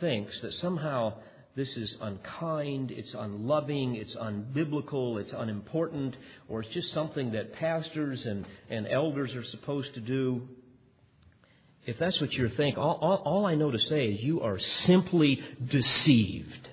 [0.00, 1.14] thinks that somehow
[1.56, 6.16] this is unkind, it's unloving, it's unbiblical, it's unimportant,
[6.48, 10.42] or it's just something that pastors and, and elders are supposed to do,
[11.86, 14.58] if that's what you're thinking, all, all, all I know to say is you are
[14.58, 16.68] simply deceived.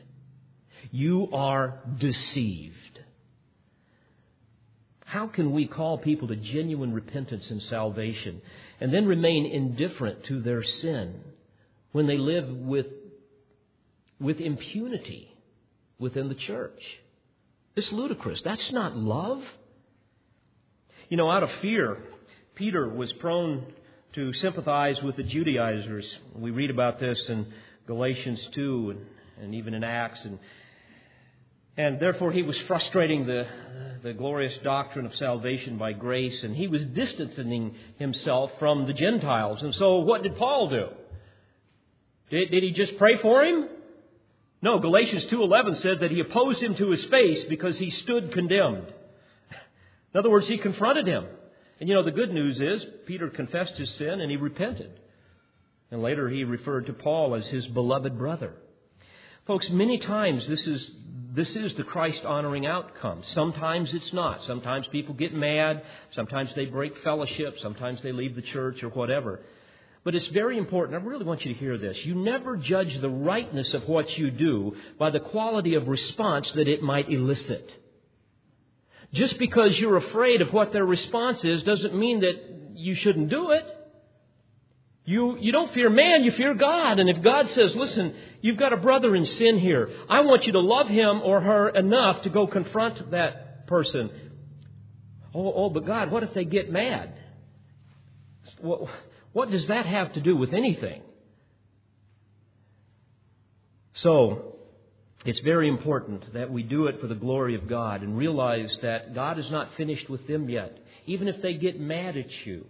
[0.91, 2.76] You are deceived.
[5.06, 8.41] How can we call people to genuine repentance and salvation
[8.82, 11.21] and then remain indifferent to their sin
[11.91, 12.88] when they live with,
[14.19, 15.32] with impunity
[15.99, 16.82] within the church?
[17.76, 18.41] It's ludicrous.
[18.43, 19.43] That's not love.
[21.10, 21.97] You know, out of fear,
[22.56, 23.67] Peter was prone
[24.13, 26.06] to sympathize with the Judaizers.
[26.36, 27.47] We read about this in
[27.88, 29.06] Galatians 2 and,
[29.43, 30.23] and even in Acts.
[30.23, 30.38] And
[31.76, 33.47] And therefore, he was frustrating the,
[34.04, 39.63] the glorious doctrine of salvation by grace, and he was distancing himself from the Gentiles.
[39.63, 40.89] And so, what did Paul do?
[42.30, 43.67] Did, did he just pray for him?
[44.62, 48.88] No, Galatians 2:11 said that he opposed him to his face because he stood condemned.
[50.13, 51.26] In other words, he confronted him.
[51.79, 54.99] And you know, the good news is Peter confessed his sin and he repented.
[55.91, 58.53] And later he referred to Paul as his beloved brother.
[59.45, 60.91] Folks, many times this is
[61.36, 63.23] this is the Christ honoring outcome.
[63.33, 64.43] Sometimes it's not.
[64.43, 65.83] Sometimes people get mad.
[66.13, 67.55] Sometimes they break fellowship.
[67.59, 69.41] Sometimes they leave the church or whatever.
[70.03, 71.01] But it's very important.
[71.01, 71.97] I really want you to hear this.
[72.05, 76.67] You never judge the rightness of what you do by the quality of response that
[76.67, 77.82] it might elicit.
[79.13, 82.34] Just because you're afraid of what their response is doesn't mean that
[82.73, 83.63] you shouldn't do it.
[85.06, 86.99] You, you don't fear man, you fear God.
[86.99, 90.54] And if God says, listen, you've got a brother in sin here, I want you
[90.54, 94.10] to love him or her enough to go confront that person.
[95.36, 97.13] Oh, oh but God, what if they get mad?
[98.62, 98.89] What,
[99.34, 101.02] what does that have to do with anything?
[103.95, 104.52] So,
[105.25, 109.15] it's very important that we do it for the glory of God and realize that
[109.15, 110.77] God is not finished with them yet.
[111.05, 112.65] Even if they get mad at you,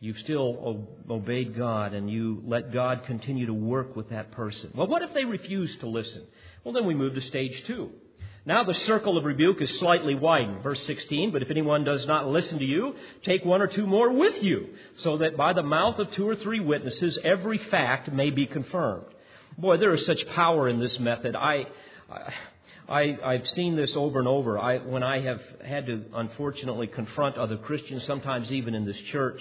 [0.00, 4.72] you've still obeyed God and you let God continue to work with that person.
[4.74, 6.26] Well, what if they refuse to listen?
[6.64, 7.90] Well, then we move to stage two.
[8.44, 10.62] Now the circle of rebuke is slightly widened.
[10.62, 14.10] Verse 16, but if anyone does not listen to you, take one or two more
[14.10, 14.70] with you,
[15.02, 19.04] so that by the mouth of two or three witnesses every fact may be confirmed.
[19.58, 21.34] Boy, there is such power in this method.
[21.34, 21.66] I,
[22.88, 24.56] I, I've seen this over and over.
[24.56, 29.40] I, when I have had to, unfortunately, confront other Christians, sometimes even in this church,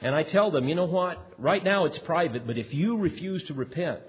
[0.00, 1.34] and I tell them, you know what?
[1.38, 4.00] Right now it's private, but if you refuse to repent,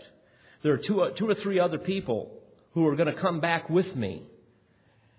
[0.63, 2.32] there are two, two or three other people
[2.74, 4.24] who are going to come back with me.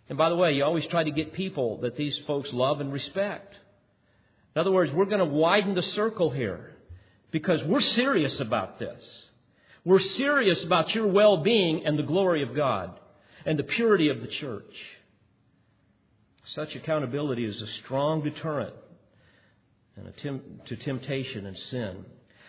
[0.08, 2.90] And by the way, you always try to get people that these folks love and
[2.90, 3.54] respect.
[4.54, 6.74] In other words, we're going to widen the circle here
[7.32, 9.02] because we're serious about this.
[9.86, 12.98] We're serious about your well being and the glory of God
[13.44, 14.74] and the purity of the church.
[16.56, 18.74] Such accountability is a strong deterrent
[20.24, 22.04] to temptation and sin.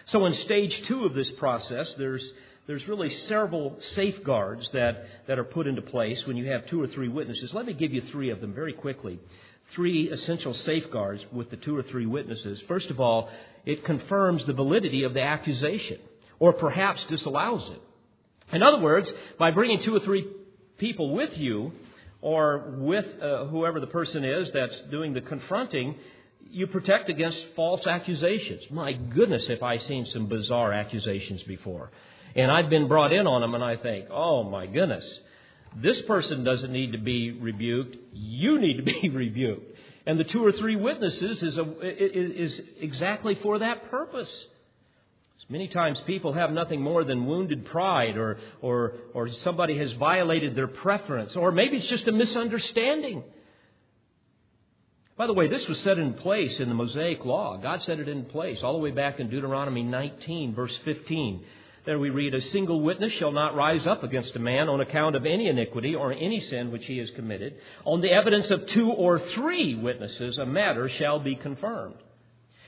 [0.07, 2.27] So, in stage two of this process, there's
[2.65, 6.87] there's really several safeguards that, that are put into place when you have two or
[6.87, 7.53] three witnesses.
[7.53, 9.19] Let me give you three of them very quickly.
[9.75, 12.59] Three essential safeguards with the two or three witnesses.
[12.67, 13.29] First of all,
[13.65, 15.99] it confirms the validity of the accusation,
[16.39, 17.81] or perhaps disallows it.
[18.55, 20.27] In other words, by bringing two or three
[20.77, 21.73] people with you,
[22.21, 25.95] or with uh, whoever the person is that's doing the confronting,
[26.49, 28.63] you protect against false accusations.
[28.71, 31.91] My goodness, have I've seen some bizarre accusations before.
[32.35, 35.05] And I've been brought in on them, and I think, oh my goodness,
[35.75, 37.97] this person doesn't need to be rebuked.
[38.13, 39.75] You need to be rebuked.
[40.05, 44.29] And the two or three witnesses is, a, is exactly for that purpose.
[45.49, 50.55] Many times people have nothing more than wounded pride, or, or, or somebody has violated
[50.55, 53.23] their preference, or maybe it's just a misunderstanding.
[55.15, 57.57] By the way, this was set in place in the Mosaic Law.
[57.57, 61.43] God set it in place all the way back in Deuteronomy 19, verse 15.
[61.85, 65.15] There we read, A single witness shall not rise up against a man on account
[65.15, 67.55] of any iniquity or any sin which he has committed.
[67.85, 71.95] On the evidence of two or three witnesses, a matter shall be confirmed.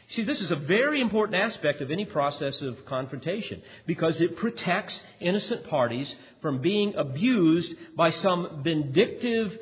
[0.09, 4.99] See, this is a very important aspect of any process of confrontation because it protects
[5.19, 9.55] innocent parties from being abused by some vindictive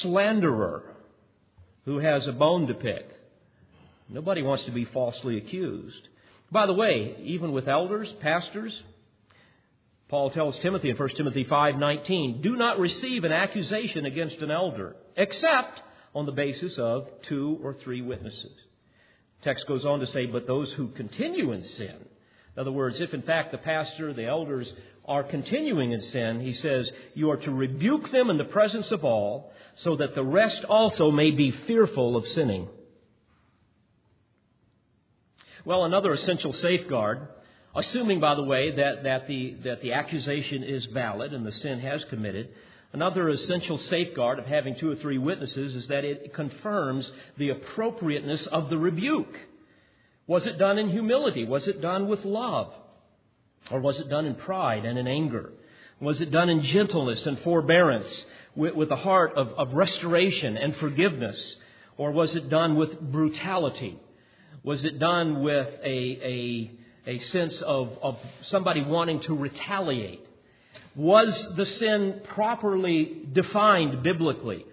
[0.00, 0.94] slanderer
[1.86, 3.08] who has a bone to pick.
[4.10, 6.08] Nobody wants to be falsely accused.
[6.50, 8.78] By the way, even with elders, pastors,
[10.08, 14.96] Paul tells Timothy in 1 Timothy 5:19, "Do not receive an accusation against an elder
[15.16, 15.80] except
[16.14, 18.52] on the basis of two or three witnesses."
[19.42, 21.96] Text goes on to say, "But those who continue in sin."
[22.54, 24.72] In other words, if in fact the pastor, the elders
[25.06, 29.04] are continuing in sin, he says, "You are to rebuke them in the presence of
[29.04, 32.68] all, so that the rest also may be fearful of sinning."
[35.64, 37.28] Well, another essential safeguard,
[37.74, 41.78] assuming, by the way, that, that, the, that the accusation is valid and the sin
[41.80, 42.48] has committed,
[42.92, 48.46] another essential safeguard of having two or three witnesses is that it confirms the appropriateness
[48.46, 49.34] of the rebuke.
[50.26, 51.44] Was it done in humility?
[51.44, 52.72] Was it done with love?
[53.70, 55.52] Or was it done in pride and in anger?
[56.00, 58.08] Was it done in gentleness and forbearance,
[58.56, 61.38] with, with a heart of, of restoration and forgiveness?
[61.96, 63.98] Or was it done with brutality
[64.62, 66.70] was it done with a, a,
[67.06, 70.24] a sense of, of somebody wanting to retaliate?
[70.94, 74.66] Was the sin properly defined biblically?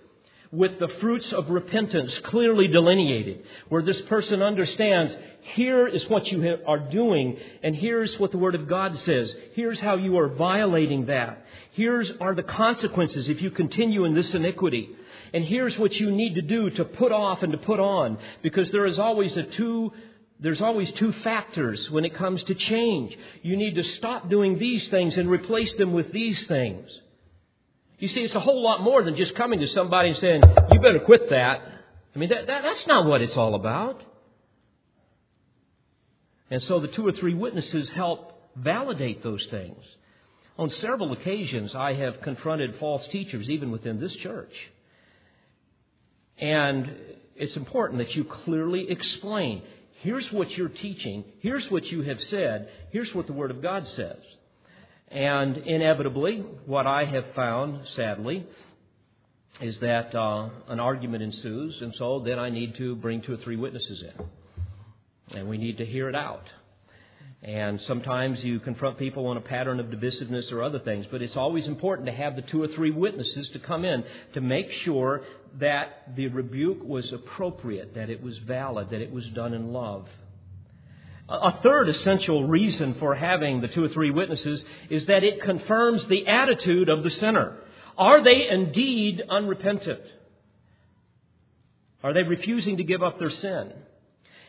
[0.51, 6.57] With the fruits of repentance clearly delineated, where this person understands here is what you
[6.67, 9.33] are doing, and here's what the Word of God says.
[9.53, 11.45] Here's how you are violating that.
[11.71, 14.89] Here's are the consequences if you continue in this iniquity.
[15.33, 18.71] And here's what you need to do to put off and to put on, because
[18.71, 19.93] there is always a two
[20.39, 23.17] there's always two factors when it comes to change.
[23.41, 26.89] You need to stop doing these things and replace them with these things.
[27.97, 30.79] You see, it's a whole lot more than just coming to somebody and saying, you
[30.79, 31.61] better quit that.
[32.15, 34.01] I mean, that, that, that's not what it's all about.
[36.49, 39.83] And so the two or three witnesses help validate those things.
[40.57, 44.53] On several occasions, I have confronted false teachers, even within this church.
[46.37, 46.89] And
[47.35, 49.63] it's important that you clearly explain
[50.01, 53.87] here's what you're teaching, here's what you have said, here's what the Word of God
[53.95, 54.17] says.
[55.09, 58.45] And inevitably, what I have found, sadly,
[59.61, 63.37] is that uh, an argument ensues, and so then I need to bring two or
[63.37, 65.37] three witnesses in.
[65.37, 66.43] And we need to hear it out.
[67.41, 71.37] And sometimes you confront people on a pattern of divisiveness or other things, but it's
[71.37, 75.21] always important to have the two or three witnesses to come in to make sure
[75.59, 80.05] that the rebuke was appropriate, that it was valid, that it was done in love.
[81.29, 86.03] A third essential reason for having the two or three witnesses is that it confirms
[86.05, 87.57] the attitude of the sinner.
[87.97, 90.01] Are they indeed unrepentant?
[92.03, 93.73] Are they refusing to give up their sin?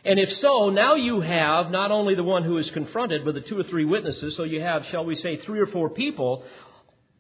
[0.05, 3.43] And if so, now you have not only the one who is confronted, but the
[3.43, 4.35] two or three witnesses.
[4.37, 6.45] So you have, shall we say, three or four people,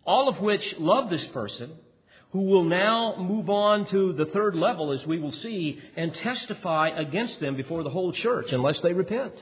[0.04, 1.72] all of which love this person,
[2.32, 6.88] who will now move on to the third level, as we will see, and testify
[6.88, 9.34] against them before the whole church, unless they repent.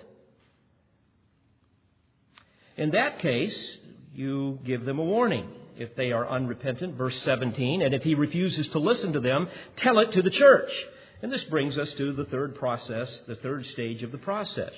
[2.77, 3.77] In that case,
[4.15, 8.67] you give them a warning if they are unrepentant, verse 17, and if he refuses
[8.69, 10.71] to listen to them, tell it to the church.
[11.21, 14.71] And this brings us to the third process, the third stage of the process.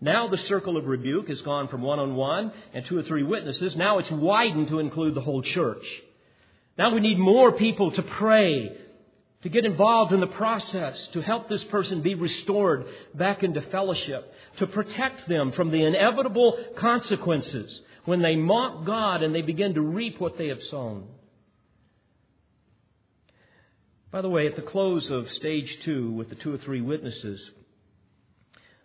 [0.00, 3.24] Now the circle of rebuke has gone from one on one and two or three
[3.24, 3.74] witnesses.
[3.74, 5.84] Now it's widened to include the whole church.
[6.76, 8.76] Now we need more people to pray,
[9.42, 14.32] to get involved in the process, to help this person be restored back into fellowship,
[14.58, 19.82] to protect them from the inevitable consequences when they mock God and they begin to
[19.82, 21.08] reap what they have sown.
[24.10, 27.38] By the way, at the close of stage two, with the two or three witnesses,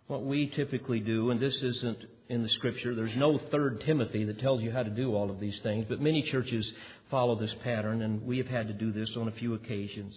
[0.07, 4.39] what we typically do, and this isn't in the scripture, there's no third Timothy that
[4.39, 6.69] tells you how to do all of these things, but many churches
[7.09, 10.13] follow this pattern, and we have had to do this on a few occasions.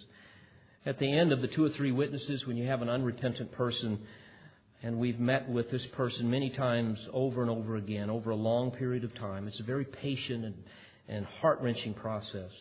[0.85, 3.99] At the end of the two or three witnesses, when you have an unrepentant person,
[4.83, 8.71] and we've met with this person many times over and over again, over a long
[8.71, 10.55] period of time, it's a very patient and,
[11.07, 12.51] and heart wrenching process.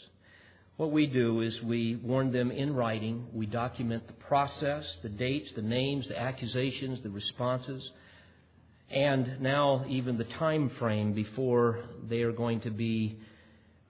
[0.76, 3.26] What we do is we warn them in writing.
[3.32, 7.82] We document the process, the dates, the names, the accusations, the responses,
[8.90, 13.18] and now even the time frame before they are going to be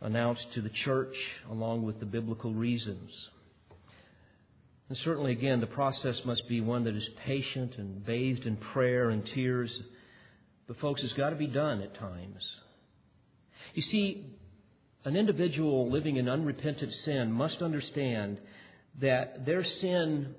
[0.01, 1.16] announced to the church,
[1.51, 3.11] along with the biblical reasons.
[4.89, 9.11] And certainly, again, the process must be one that is patient and bathed in prayer
[9.11, 9.76] and tears.
[10.68, 12.47] But, folks, it's got to be done at times.
[13.74, 14.36] You see,
[15.07, 18.38] an individual living in unrepentant sin must understand
[19.00, 20.34] that their sin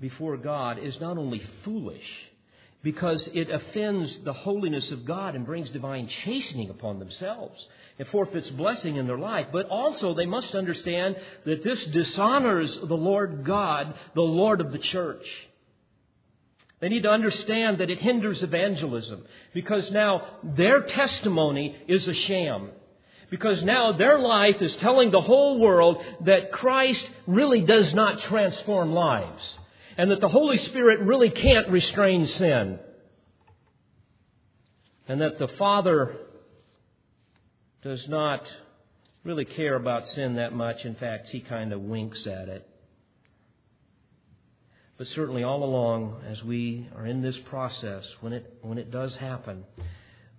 [0.00, 2.30] before God is not only foolish,
[2.82, 7.62] because it offends the holiness of God and brings divine chastening upon themselves.
[7.98, 9.48] It forfeits blessing in their life.
[9.52, 14.78] But also, they must understand that this dishonors the Lord God, the Lord of the
[14.78, 15.26] church.
[16.80, 22.70] They need to understand that it hinders evangelism because now their testimony is a sham
[23.30, 28.92] because now their life is telling the whole world that Christ really does not transform
[28.92, 29.42] lives
[29.96, 32.78] and that the Holy Spirit really can't restrain sin
[35.08, 36.16] and that the Father
[37.82, 38.44] does not
[39.24, 40.84] really care about sin that much.
[40.84, 42.66] In fact, he kind of winks at it.
[44.98, 49.14] But certainly, all along, as we are in this process, when it, when it does
[49.16, 49.64] happen,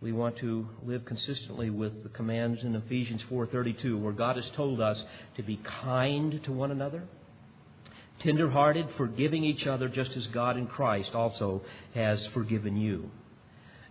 [0.02, 4.82] we want to live consistently with the commands in Ephesians 4:32 where God has told
[4.82, 4.98] us
[5.36, 7.04] to be kind to one another,
[8.20, 11.62] tenderhearted, forgiving each other just as God in Christ also
[11.94, 13.12] has forgiven you.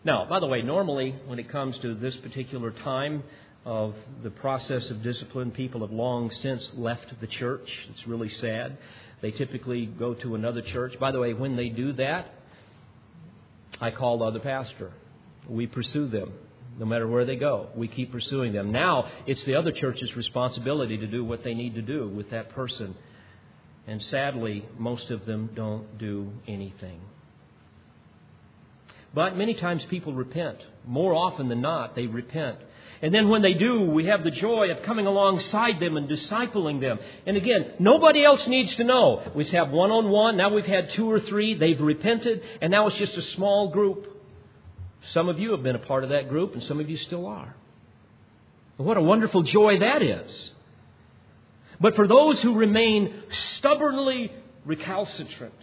[0.02, 3.22] Now, by the way, normally when it comes to this particular time
[3.64, 3.94] of
[4.24, 7.68] the process of discipline, people have long since left the church.
[7.90, 8.78] It's really sad.
[9.20, 10.98] They typically go to another church.
[10.98, 12.34] By the way, when they do that,
[13.80, 14.92] I call the other pastor
[15.51, 16.32] we pursue them.
[16.78, 17.68] no matter where they go.
[17.76, 18.72] We keep pursuing them.
[18.72, 22.51] Now it's the other church's responsibility to do what they need to do with that
[22.51, 22.94] person.
[23.86, 27.01] And sadly, most of them don't do anything.
[29.12, 30.59] But many times people repent.
[30.86, 32.59] More often than not, they repent.
[33.03, 36.80] And then when they do, we have the joy of coming alongside them and discipling
[36.80, 36.98] them.
[37.26, 39.32] And again, nobody else needs to know.
[39.34, 40.36] We have one on one.
[40.36, 41.55] Now we've had two or three.
[41.55, 42.42] They've repented.
[42.62, 44.07] And now it's just a small group.
[45.12, 47.26] Some of you have been a part of that group, and some of you still
[47.26, 47.55] are.
[48.76, 50.53] What a wonderful joy that is.
[51.80, 53.22] But for those who remain
[53.57, 54.32] stubbornly
[54.64, 55.55] recalcitrant,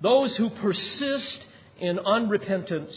[0.00, 1.46] those who persist
[1.80, 2.94] in unrepentance,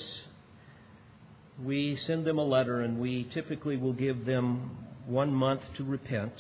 [1.64, 6.34] we send them a letter and we typically will give them one month to repent.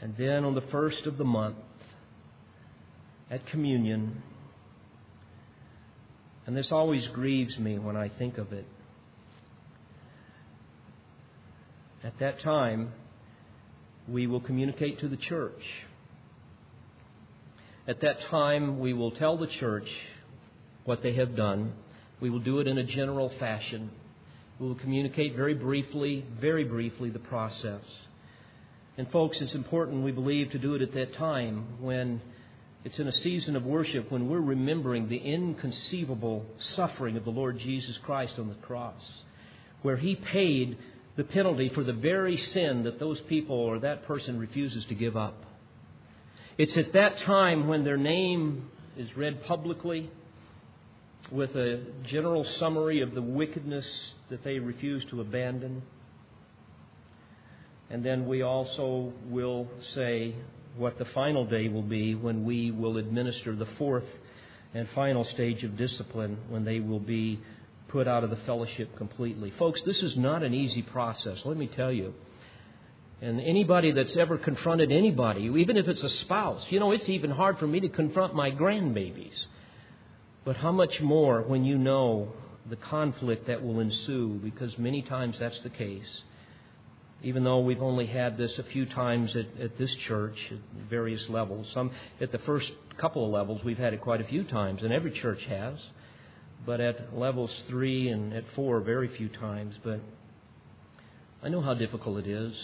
[0.00, 1.56] And then on the first of the month,
[3.30, 4.22] at communion,
[6.46, 8.66] and this always grieves me when I think of it.
[12.04, 12.92] At that time,
[14.08, 15.62] we will communicate to the church.
[17.86, 19.86] At that time, we will tell the church
[20.84, 21.72] what they have done.
[22.20, 23.90] We will do it in a general fashion.
[24.58, 27.82] We will communicate very briefly, very briefly, the process.
[28.98, 32.20] And, folks, it's important, we believe, to do it at that time when
[32.84, 37.58] it's in a season of worship when we're remembering the inconceivable suffering of the Lord
[37.58, 39.02] Jesus Christ on the cross,
[39.82, 40.76] where He paid
[41.16, 45.16] the penalty for the very sin that those people or that person refuses to give
[45.16, 45.44] up.
[46.58, 50.10] It's at that time when their name is read publicly
[51.30, 53.86] with a general summary of the wickedness
[54.28, 55.82] that they refuse to abandon.
[57.90, 60.34] And then we also will say
[60.76, 64.04] what the final day will be when we will administer the fourth
[64.74, 67.40] and final stage of discipline when they will be
[67.88, 69.52] put out of the fellowship completely.
[69.58, 72.14] Folks, this is not an easy process, let me tell you.
[73.20, 77.30] And anybody that's ever confronted anybody, even if it's a spouse, you know, it's even
[77.30, 79.46] hard for me to confront my grandbabies.
[80.44, 82.32] But how much more when you know
[82.68, 86.22] the conflict that will ensue, because many times that's the case
[87.22, 90.58] even though we've only had this a few times at, at this church at
[90.90, 91.66] various levels.
[91.72, 94.92] Some at the first couple of levels we've had it quite a few times, and
[94.92, 95.78] every church has.
[96.66, 99.74] But at levels three and at four, very few times.
[99.82, 100.00] But
[101.42, 102.54] I know how difficult it is.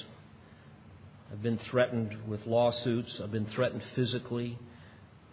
[1.32, 3.20] I've been threatened with lawsuits.
[3.22, 4.58] I've been threatened physically.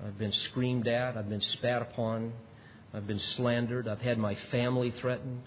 [0.05, 1.15] I've been screamed at.
[1.15, 2.33] I've been spat upon.
[2.93, 3.87] I've been slandered.
[3.87, 5.43] I've had my family threatened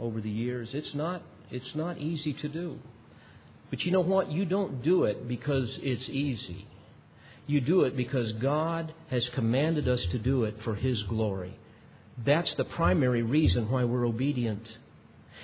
[0.00, 0.70] over the years.
[0.72, 1.22] It's not
[1.52, 2.78] it's not easy to do.
[3.70, 4.30] But you know what?
[4.30, 6.66] You don't do it because it's easy.
[7.46, 11.58] You do it because God has commanded us to do it for His glory.
[12.24, 14.66] That's the primary reason why we're obedient.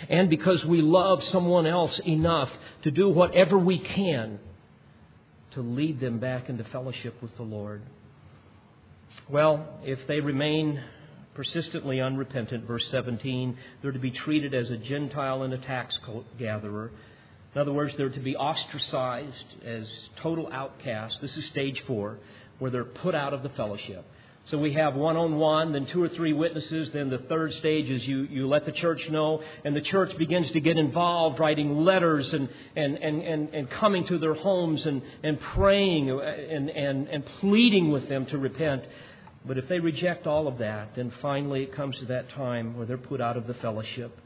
[0.08, 2.50] And because we love someone else enough
[2.82, 4.38] to do whatever we can
[5.52, 7.82] to lead them back into fellowship with the Lord.
[9.28, 10.82] Well, if they remain
[11.38, 15.96] persistently unrepentant, verse 17, they're to be treated as a Gentile and a tax
[16.36, 16.90] gatherer.
[17.54, 19.86] In other words, they're to be ostracized as
[20.20, 21.16] total outcasts.
[21.22, 22.18] This is stage four,
[22.58, 24.04] where they're put out of the fellowship.
[24.46, 26.90] So we have one on one, then two or three witnesses.
[26.92, 30.50] Then the third stage is you, you let the church know, and the church begins
[30.50, 35.02] to get involved, writing letters and, and, and, and, and coming to their homes and,
[35.22, 38.82] and praying and, and, and pleading with them to repent.
[39.48, 42.84] But if they reject all of that, then finally it comes to that time where
[42.84, 44.16] they're put out of the fellowship.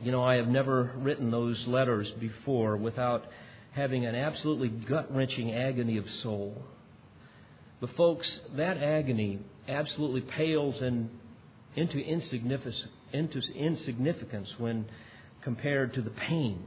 [0.00, 3.24] You know, I have never written those letters before without
[3.72, 6.62] having an absolutely gut wrenching agony of soul.
[7.80, 11.10] But, folks, that agony absolutely pales in,
[11.74, 14.86] into, insignificance, into insignificance when
[15.42, 16.62] compared to the pain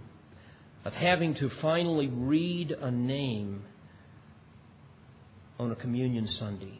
[0.84, 3.64] of having to finally read a name
[5.64, 6.80] on a communion Sunday.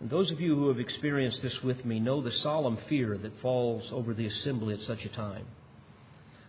[0.00, 3.40] And those of you who have experienced this with me know the solemn fear that
[3.40, 5.46] falls over the assembly at such a time.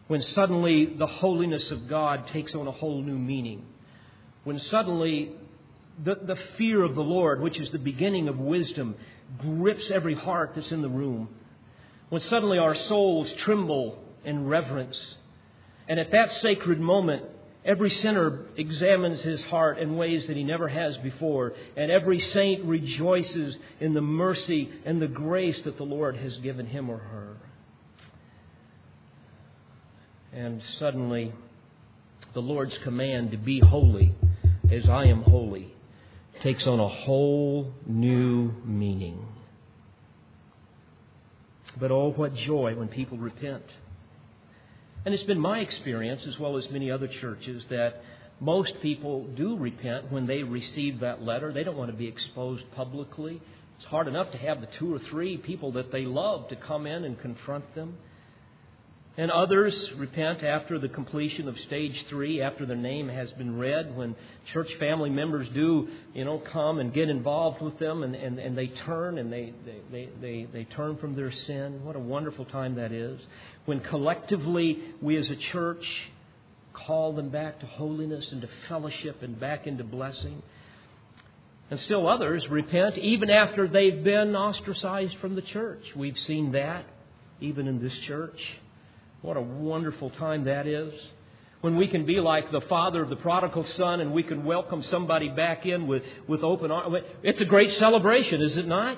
[0.08, 3.66] When suddenly the holiness of God takes on a whole new meaning.
[4.44, 5.32] When suddenly
[6.04, 8.96] the, the fear of the Lord, which is the beginning of wisdom,
[9.38, 11.30] grips every heart that's in the room.
[12.10, 14.98] When suddenly our souls tremble in reverence.
[15.88, 17.24] And at that sacred moment,
[17.70, 22.66] Every sinner examines his heart in ways that he never has before, and every saint
[22.66, 27.38] rejoices in the mercy and the grace that the Lord has given him or her.
[30.34, 31.32] And suddenly,
[32.34, 34.16] the Lord's command to be holy
[34.72, 35.72] as I am holy
[36.42, 39.28] takes on a whole new meaning.
[41.80, 43.66] But oh, what joy when people repent.
[45.06, 48.02] And it's been my experience, as well as many other churches, that
[48.42, 51.54] most people do repent when they receive that letter.
[51.54, 53.42] They don't want to be exposed publicly.
[53.78, 56.86] It's hard enough to have the two or three people that they love to come
[56.86, 57.98] in and confront them.
[59.20, 63.94] And others repent after the completion of stage three, after their name has been read,
[63.94, 64.16] when
[64.54, 68.58] church family members do, you know, come and get involved with them and, and, and
[68.58, 71.84] they turn and they, they, they, they, they turn from their sin.
[71.84, 73.20] What a wonderful time that is.
[73.66, 75.84] When collectively we as a church
[76.72, 80.42] call them back to holiness and to fellowship and back into blessing.
[81.70, 85.84] And still others repent even after they've been ostracized from the church.
[85.94, 86.86] We've seen that
[87.42, 88.40] even in this church.
[89.22, 90.94] What a wonderful time that is.
[91.62, 94.82] When we can be like the father of the prodigal son and we can welcome
[94.84, 96.96] somebody back in with, with open arms.
[97.22, 98.98] It's a great celebration, is it not?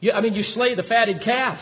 [0.00, 1.60] You, I mean, you slay the fatted calf.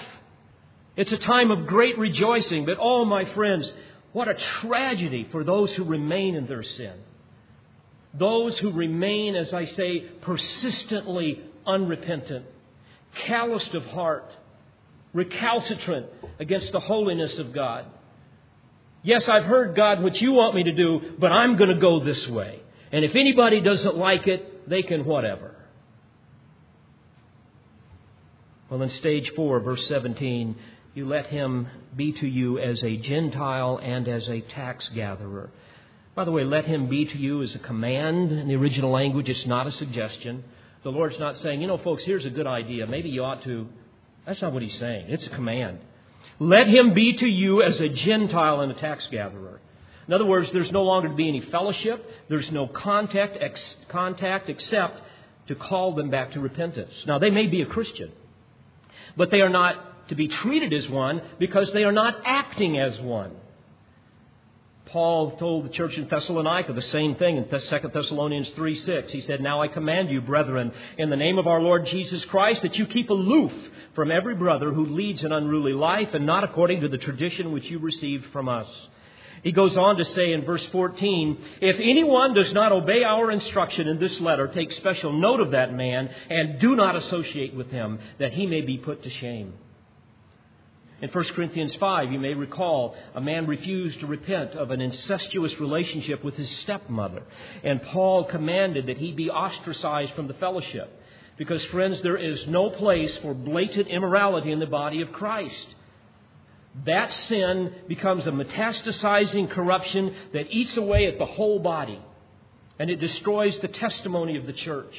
[0.96, 2.64] It's a time of great rejoicing.
[2.64, 3.70] But, oh, my friends,
[4.12, 6.94] what a tragedy for those who remain in their sin.
[8.14, 12.46] Those who remain, as I say, persistently unrepentant,
[13.26, 14.32] calloused of heart
[15.16, 16.06] recalcitrant
[16.38, 17.86] against the holiness of God.
[19.02, 22.04] Yes, I've heard God what you want me to do, but I'm going to go
[22.04, 22.60] this way.
[22.92, 25.54] And if anybody doesn't like it, they can whatever.
[28.68, 30.56] Well, in stage four, verse 17,
[30.94, 35.50] you let him be to you as a Gentile and as a tax gatherer.
[36.14, 39.28] By the way, let him be to you as a command in the original language.
[39.28, 40.44] It's not a suggestion.
[40.82, 42.86] The Lord's not saying, you know, folks, here's a good idea.
[42.86, 43.68] Maybe you ought to
[44.26, 45.06] that's not what he's saying.
[45.08, 45.78] It's a command.
[46.38, 49.60] Let him be to you as a Gentile and a tax gatherer.
[50.08, 52.04] In other words, there's no longer to be any fellowship.
[52.28, 55.00] There's no contact, ex, contact except
[55.48, 56.92] to call them back to repentance.
[57.06, 58.12] Now, they may be a Christian,
[59.16, 63.00] but they are not to be treated as one because they are not acting as
[63.00, 63.32] one.
[64.96, 69.12] Paul told the church in Thessalonica the same thing in 2 Thessalonians 3 6.
[69.12, 72.62] He said, Now I command you, brethren, in the name of our Lord Jesus Christ,
[72.62, 73.52] that you keep aloof
[73.94, 77.66] from every brother who leads an unruly life and not according to the tradition which
[77.66, 78.66] you received from us.
[79.42, 83.88] He goes on to say in verse 14, If anyone does not obey our instruction
[83.88, 87.98] in this letter, take special note of that man and do not associate with him,
[88.18, 89.52] that he may be put to shame.
[91.02, 95.52] In 1 Corinthians 5, you may recall, a man refused to repent of an incestuous
[95.60, 97.22] relationship with his stepmother.
[97.62, 100.90] And Paul commanded that he be ostracized from the fellowship.
[101.36, 105.74] Because, friends, there is no place for blatant immorality in the body of Christ.
[106.86, 112.00] That sin becomes a metastasizing corruption that eats away at the whole body.
[112.78, 114.94] And it destroys the testimony of the church.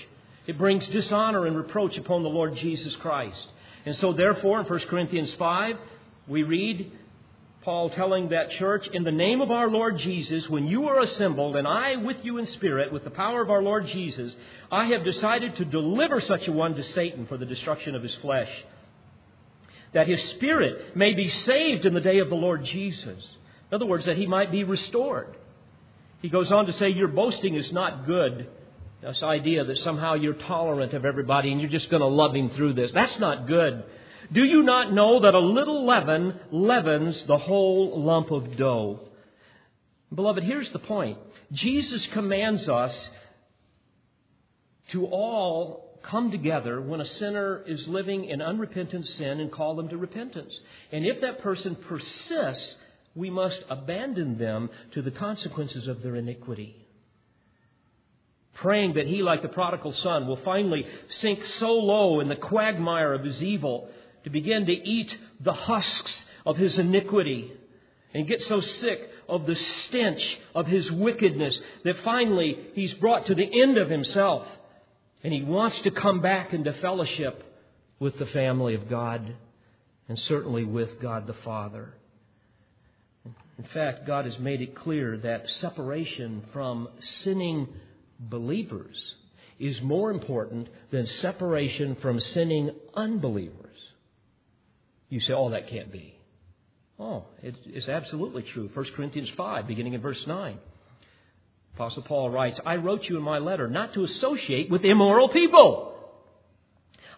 [0.46, 3.48] It brings dishonor and reproach upon the Lord Jesus Christ.
[3.88, 5.78] And so, therefore, in 1 Corinthians 5,
[6.28, 6.92] we read
[7.62, 11.56] Paul telling that church, In the name of our Lord Jesus, when you are assembled,
[11.56, 14.36] and I with you in spirit, with the power of our Lord Jesus,
[14.70, 18.14] I have decided to deliver such a one to Satan for the destruction of his
[18.16, 18.50] flesh,
[19.94, 23.24] that his spirit may be saved in the day of the Lord Jesus.
[23.72, 25.34] In other words, that he might be restored.
[26.22, 28.50] He goes on to say, Your boasting is not good.
[29.02, 32.50] This idea that somehow you're tolerant of everybody and you're just going to love him
[32.52, 32.92] through this.
[32.92, 33.84] That's not good.
[34.32, 39.02] Do you not know that a little leaven leavens the whole lump of dough?
[40.14, 41.20] Beloved, here's the point.
[41.52, 43.10] Jesus commands us
[44.92, 49.90] to all come together when a sinner is living in unrepentant sin and call them
[49.90, 50.58] to repentance.
[50.92, 52.76] And if that person persists,
[53.14, 56.87] we must abandon them to the consequences of their iniquity
[58.58, 60.86] praying that he, like the prodigal son, will finally
[61.20, 63.90] sink so low in the quagmire of his evil
[64.24, 67.52] to begin to eat the husks of his iniquity
[68.14, 73.36] and get so sick of the stench of his wickedness that finally he's brought to
[73.36, 74.48] the end of himself
[75.24, 77.44] and he wants to come back into fellowship
[78.00, 79.36] with the family of God
[80.08, 81.94] and certainly with God the Father.
[83.58, 86.88] In fact, God has made it clear that separation from
[87.24, 87.68] sinning
[88.20, 89.16] believers
[89.60, 93.78] is more important than separation from sinning unbelievers.
[95.10, 96.20] You say, oh, that can't be.
[97.00, 98.70] Oh, it's absolutely true.
[98.74, 100.58] 1 Corinthians 5, beginning in verse 9.
[101.76, 105.94] Apostle Paul writes, I wrote you in my letter not to associate with immoral people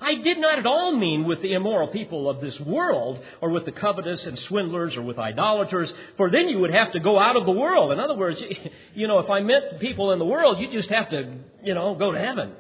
[0.01, 3.65] I did not at all mean with the immoral people of this world, or with
[3.65, 7.35] the covetous and swindlers, or with idolaters, for then you would have to go out
[7.35, 7.91] of the world.
[7.91, 8.41] In other words,
[8.95, 11.33] you know, if I meant people in the world, you just have to,
[11.63, 12.53] you know, go to heaven.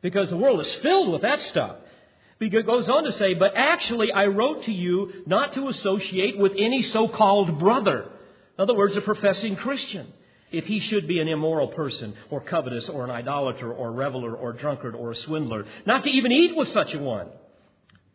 [0.00, 1.76] Because the world is filled with that stuff.
[2.38, 6.52] He goes on to say, But actually, I wrote to you not to associate with
[6.56, 8.10] any so called brother.
[8.58, 10.10] In other words, a professing Christian.
[10.52, 14.34] If he should be an immoral person, or covetous, or an idolater, or a reveler,
[14.34, 17.28] or a drunkard, or a swindler, not to even eat with such a one.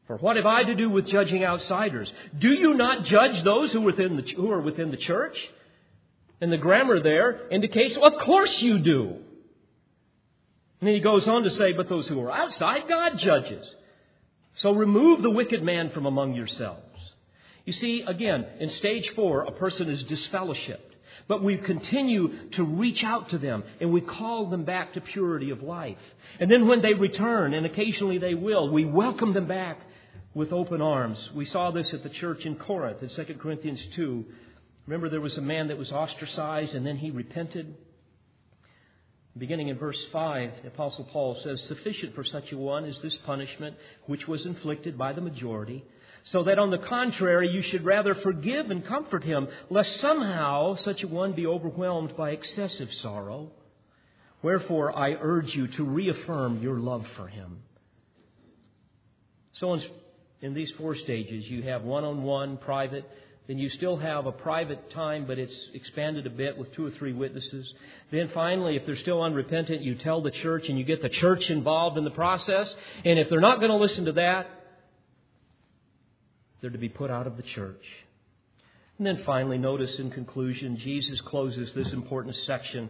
[0.07, 2.11] For what have I to do with judging outsiders?
[2.37, 5.37] Do you not judge those who, within the, who are within the church?
[6.41, 9.15] And the grammar there indicates, well, of course you do.
[10.79, 13.65] And then he goes on to say, but those who are outside, God judges.
[14.57, 16.81] So remove the wicked man from among yourselves.
[17.65, 20.94] You see, again, in stage four, a person is disfellowshipped.
[21.27, 25.49] But we continue to reach out to them and we call them back to purity
[25.49, 25.97] of life.
[26.39, 29.79] And then when they return, and occasionally they will, we welcome them back
[30.35, 31.17] with open arms.
[31.33, 34.25] We saw this at the church in Corinth in 2 Corinthians 2.
[34.85, 37.73] Remember, there was a man that was ostracized and then he repented.
[39.37, 43.17] Beginning in verse 5, the Apostle Paul says, Sufficient for such a one is this
[43.25, 45.83] punishment which was inflicted by the majority,
[46.25, 51.03] so that on the contrary you should rather forgive and comfort him, lest somehow such
[51.03, 53.51] a one be overwhelmed by excessive sorrow.
[54.41, 57.59] Wherefore I urge you to reaffirm your love for him.
[59.53, 59.79] So
[60.41, 61.45] in these four stages.
[61.47, 63.09] You have one on one, private.
[63.47, 66.91] Then you still have a private time, but it's expanded a bit with two or
[66.91, 67.71] three witnesses.
[68.11, 71.49] Then finally, if they're still unrepentant, you tell the church and you get the church
[71.49, 72.73] involved in the process.
[73.03, 74.47] And if they're not going to listen to that,
[76.61, 77.83] they're to be put out of the church.
[78.97, 82.89] And then finally, notice in conclusion, Jesus closes this important section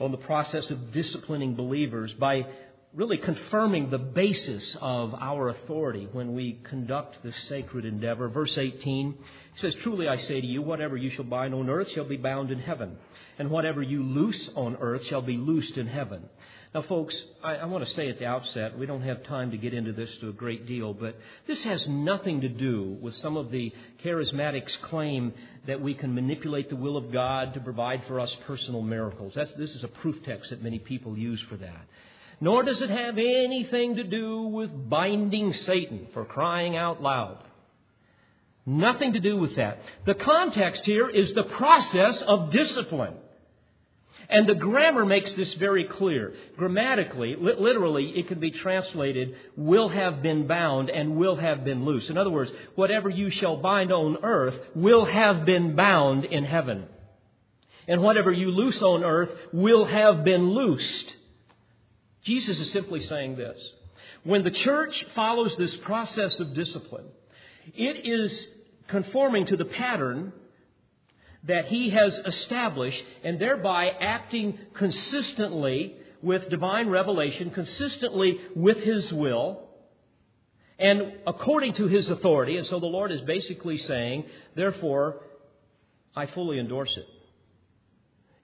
[0.00, 2.46] on the process of disciplining believers by
[2.94, 8.28] really confirming the basis of our authority when we conduct this sacred endeavor.
[8.28, 9.14] Verse 18
[9.60, 12.50] says, Truly I say to you, whatever you shall bind on earth shall be bound
[12.50, 12.96] in heaven,
[13.38, 16.28] and whatever you loose on earth shall be loosed in heaven.
[16.74, 17.14] Now, folks,
[17.44, 19.92] I, I want to say at the outset, we don't have time to get into
[19.92, 21.16] this to a great deal, but
[21.46, 25.34] this has nothing to do with some of the charismatics' claim
[25.66, 29.34] that we can manipulate the will of God to provide for us personal miracles.
[29.36, 31.86] That's, this is a proof text that many people use for that
[32.42, 37.38] nor does it have anything to do with binding Satan for crying out loud.
[38.66, 39.78] Nothing to do with that.
[40.06, 43.14] The context here is the process of discipline.
[44.32, 46.34] And the grammar makes this very clear.
[46.56, 52.08] Grammatically, literally, it can be translated will have been bound and will have been loose.
[52.08, 56.86] In other words, whatever you shall bind on earth will have been bound in heaven.
[57.86, 61.14] And whatever you loose on earth will have been loosed
[62.24, 63.58] Jesus is simply saying this.
[64.24, 67.06] When the church follows this process of discipline,
[67.74, 68.46] it is
[68.88, 70.32] conforming to the pattern
[71.44, 79.68] that he has established and thereby acting consistently with divine revelation, consistently with his will,
[80.78, 82.56] and according to his authority.
[82.56, 84.24] And so the Lord is basically saying,
[84.54, 85.20] therefore,
[86.14, 87.06] I fully endorse it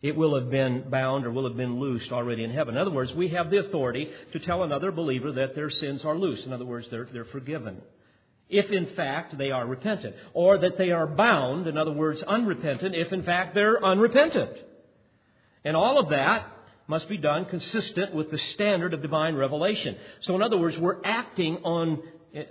[0.01, 2.77] it will have been bound or will have been loosed already in heaven.
[2.77, 6.17] In other words, we have the authority to tell another believer that their sins are
[6.17, 6.45] loose.
[6.47, 7.83] In other words, they're, they're forgiven.
[8.49, 10.15] If in fact they are repentant.
[10.33, 14.57] Or that they are bound, in other words, unrepentant, if in fact they're unrepentant.
[15.65, 16.47] And all of that
[16.87, 19.97] must be done consistent with the standard of divine revelation.
[20.23, 22.03] So, in other words, we're acting on,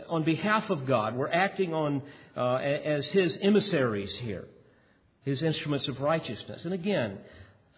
[0.07, 1.15] on behalf of God.
[1.15, 2.03] We're acting on,
[2.35, 4.45] uh, as His emissaries here,
[5.25, 6.63] His instruments of righteousness.
[6.65, 7.17] And again,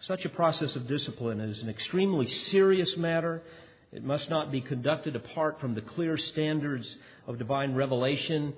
[0.06, 3.42] such a process of discipline is an extremely serious matter.
[3.92, 6.88] It must not be conducted apart from the clear standards
[7.26, 8.54] of divine revelation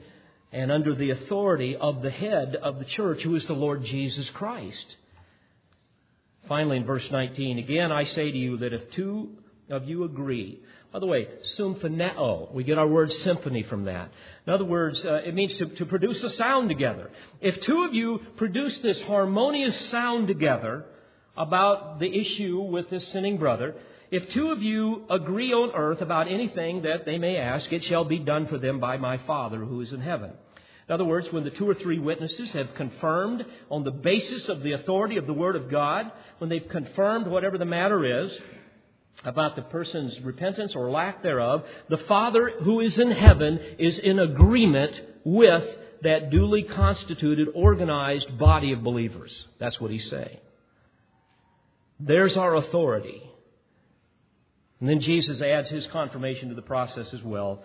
[0.53, 4.29] and under the authority of the head of the church, who is the Lord Jesus
[4.31, 4.97] Christ.
[6.49, 9.31] Finally, in verse 19, again I say to you that if two
[9.71, 10.61] of you agree,
[10.93, 11.27] by the way,
[11.59, 14.11] symphoneo, we get our word symphony from that.
[14.47, 17.11] In other words, uh, it means to, to produce a sound together.
[17.41, 20.85] If two of you produce this harmonious sound together,
[21.37, 23.75] about the issue with this sinning brother.
[24.13, 28.05] If two of you agree on earth about anything that they may ask, it shall
[28.05, 30.33] be done for them by my Father who is in heaven.
[30.87, 34.63] In other words, when the two or three witnesses have confirmed on the basis of
[34.63, 38.31] the authority of the Word of God, when they've confirmed whatever the matter is
[39.25, 44.19] about the person's repentance or lack thereof, the Father who is in heaven is in
[44.19, 44.93] agreement
[45.25, 45.65] with
[46.03, 49.33] that duly constituted, organized body of believers.
[49.59, 50.37] That's what he's saying.
[51.99, 53.23] There's our authority.
[54.83, 57.63] And then Jesus adds his confirmation to the process as well.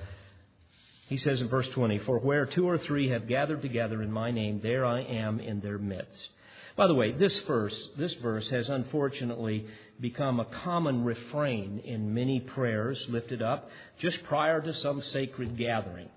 [1.07, 4.29] He says in verse 20, For where two or three have gathered together in my
[4.29, 6.29] name, there I am in their midst.
[6.75, 9.65] By the way, this verse, this verse has unfortunately
[9.99, 13.67] become a common refrain in many prayers lifted up
[13.99, 16.09] just prior to some sacred gathering.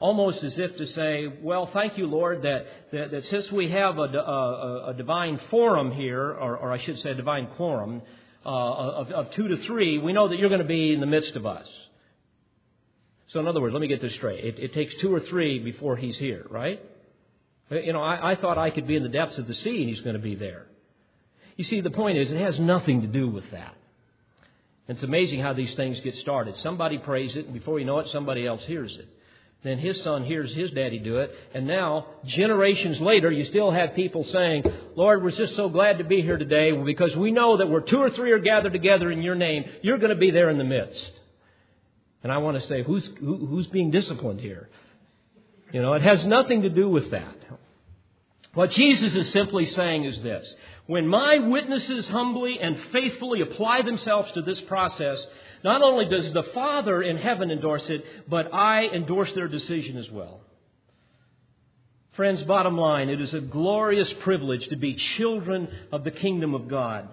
[0.00, 3.96] Almost as if to say, well, thank you, Lord, that, that, that since we have
[3.96, 8.02] a, a, a, divine forum here, or, or, I should say a divine quorum,
[8.44, 11.06] uh, of, of two to three, we know that you're going to be in the
[11.06, 11.66] midst of us.
[13.28, 14.44] So, in other words, let me get this straight.
[14.44, 16.82] It, it takes two or three before he's here, right?
[17.70, 19.88] You know, I, I thought I could be in the depths of the sea and
[19.90, 20.66] he's going to be there.
[21.56, 23.74] You see, the point is, it has nothing to do with that.
[24.86, 26.56] It's amazing how these things get started.
[26.58, 29.08] Somebody prays it, and before you know it, somebody else hears it.
[29.64, 33.94] Then his son hears his daddy do it, and now, generations later, you still have
[33.94, 34.62] people saying,
[34.94, 37.98] Lord, we're just so glad to be here today because we know that where two
[37.98, 40.64] or three are gathered together in your name, you're going to be there in the
[40.64, 41.10] midst.
[42.22, 44.68] And I want to say, who's, who, who's being disciplined here?
[45.72, 47.36] You know, it has nothing to do with that.
[48.54, 50.54] What Jesus is simply saying is this
[50.86, 55.24] when my witnesses humbly and faithfully apply themselves to this process,
[55.64, 60.10] not only does the Father in heaven endorse it, but I endorse their decision as
[60.10, 60.40] well.
[62.12, 66.68] Friends, bottom line, it is a glorious privilege to be children of the kingdom of
[66.68, 67.08] God.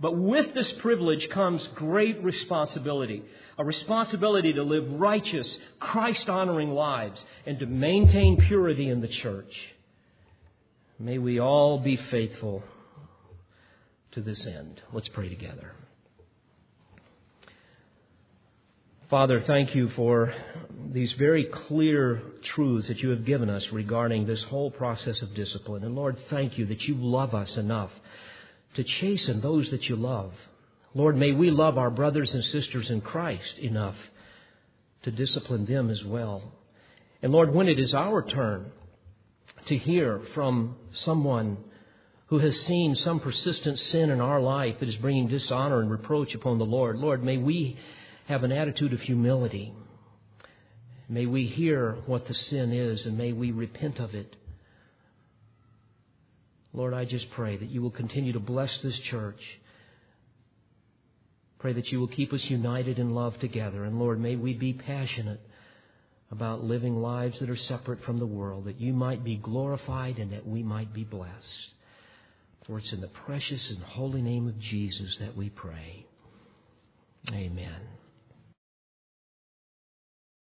[0.00, 3.24] But with this privilege comes great responsibility
[3.58, 9.52] a responsibility to live righteous, Christ honoring lives and to maintain purity in the church.
[10.98, 12.62] May we all be faithful
[14.12, 14.80] to this end.
[14.92, 15.72] Let's pray together.
[19.14, 20.34] Father, thank you for
[20.90, 25.84] these very clear truths that you have given us regarding this whole process of discipline.
[25.84, 27.92] And Lord, thank you that you love us enough
[28.74, 30.32] to chasten those that you love.
[30.94, 33.94] Lord, may we love our brothers and sisters in Christ enough
[35.04, 36.42] to discipline them as well.
[37.22, 38.72] And Lord, when it is our turn
[39.66, 41.58] to hear from someone
[42.26, 46.34] who has seen some persistent sin in our life that is bringing dishonor and reproach
[46.34, 47.78] upon the Lord, Lord, may we
[48.26, 49.72] have an attitude of humility.
[51.08, 54.36] May we hear what the sin is and may we repent of it.
[56.72, 59.40] Lord, I just pray that you will continue to bless this church
[61.64, 63.84] Pray that you will keep us united in love together.
[63.84, 65.40] And Lord, may we be passionate
[66.30, 70.30] about living lives that are separate from the world, that you might be glorified and
[70.30, 71.72] that we might be blessed.
[72.66, 76.04] For it's in the precious and holy name of Jesus that we pray.
[77.32, 77.80] Amen.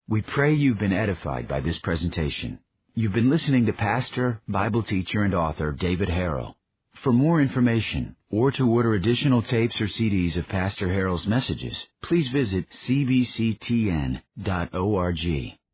[0.07, 2.59] We pray you've been edified by this presentation.
[2.95, 6.57] You've been listening to Pastor, Bible teacher, and author David Harrell.
[7.03, 12.29] For more information or to order additional tapes or CDs of Pastor Harrell's messages, please
[12.29, 14.21] visit cbctn.org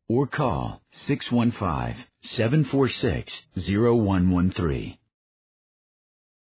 [0.07, 4.97] or call 615 746 0113.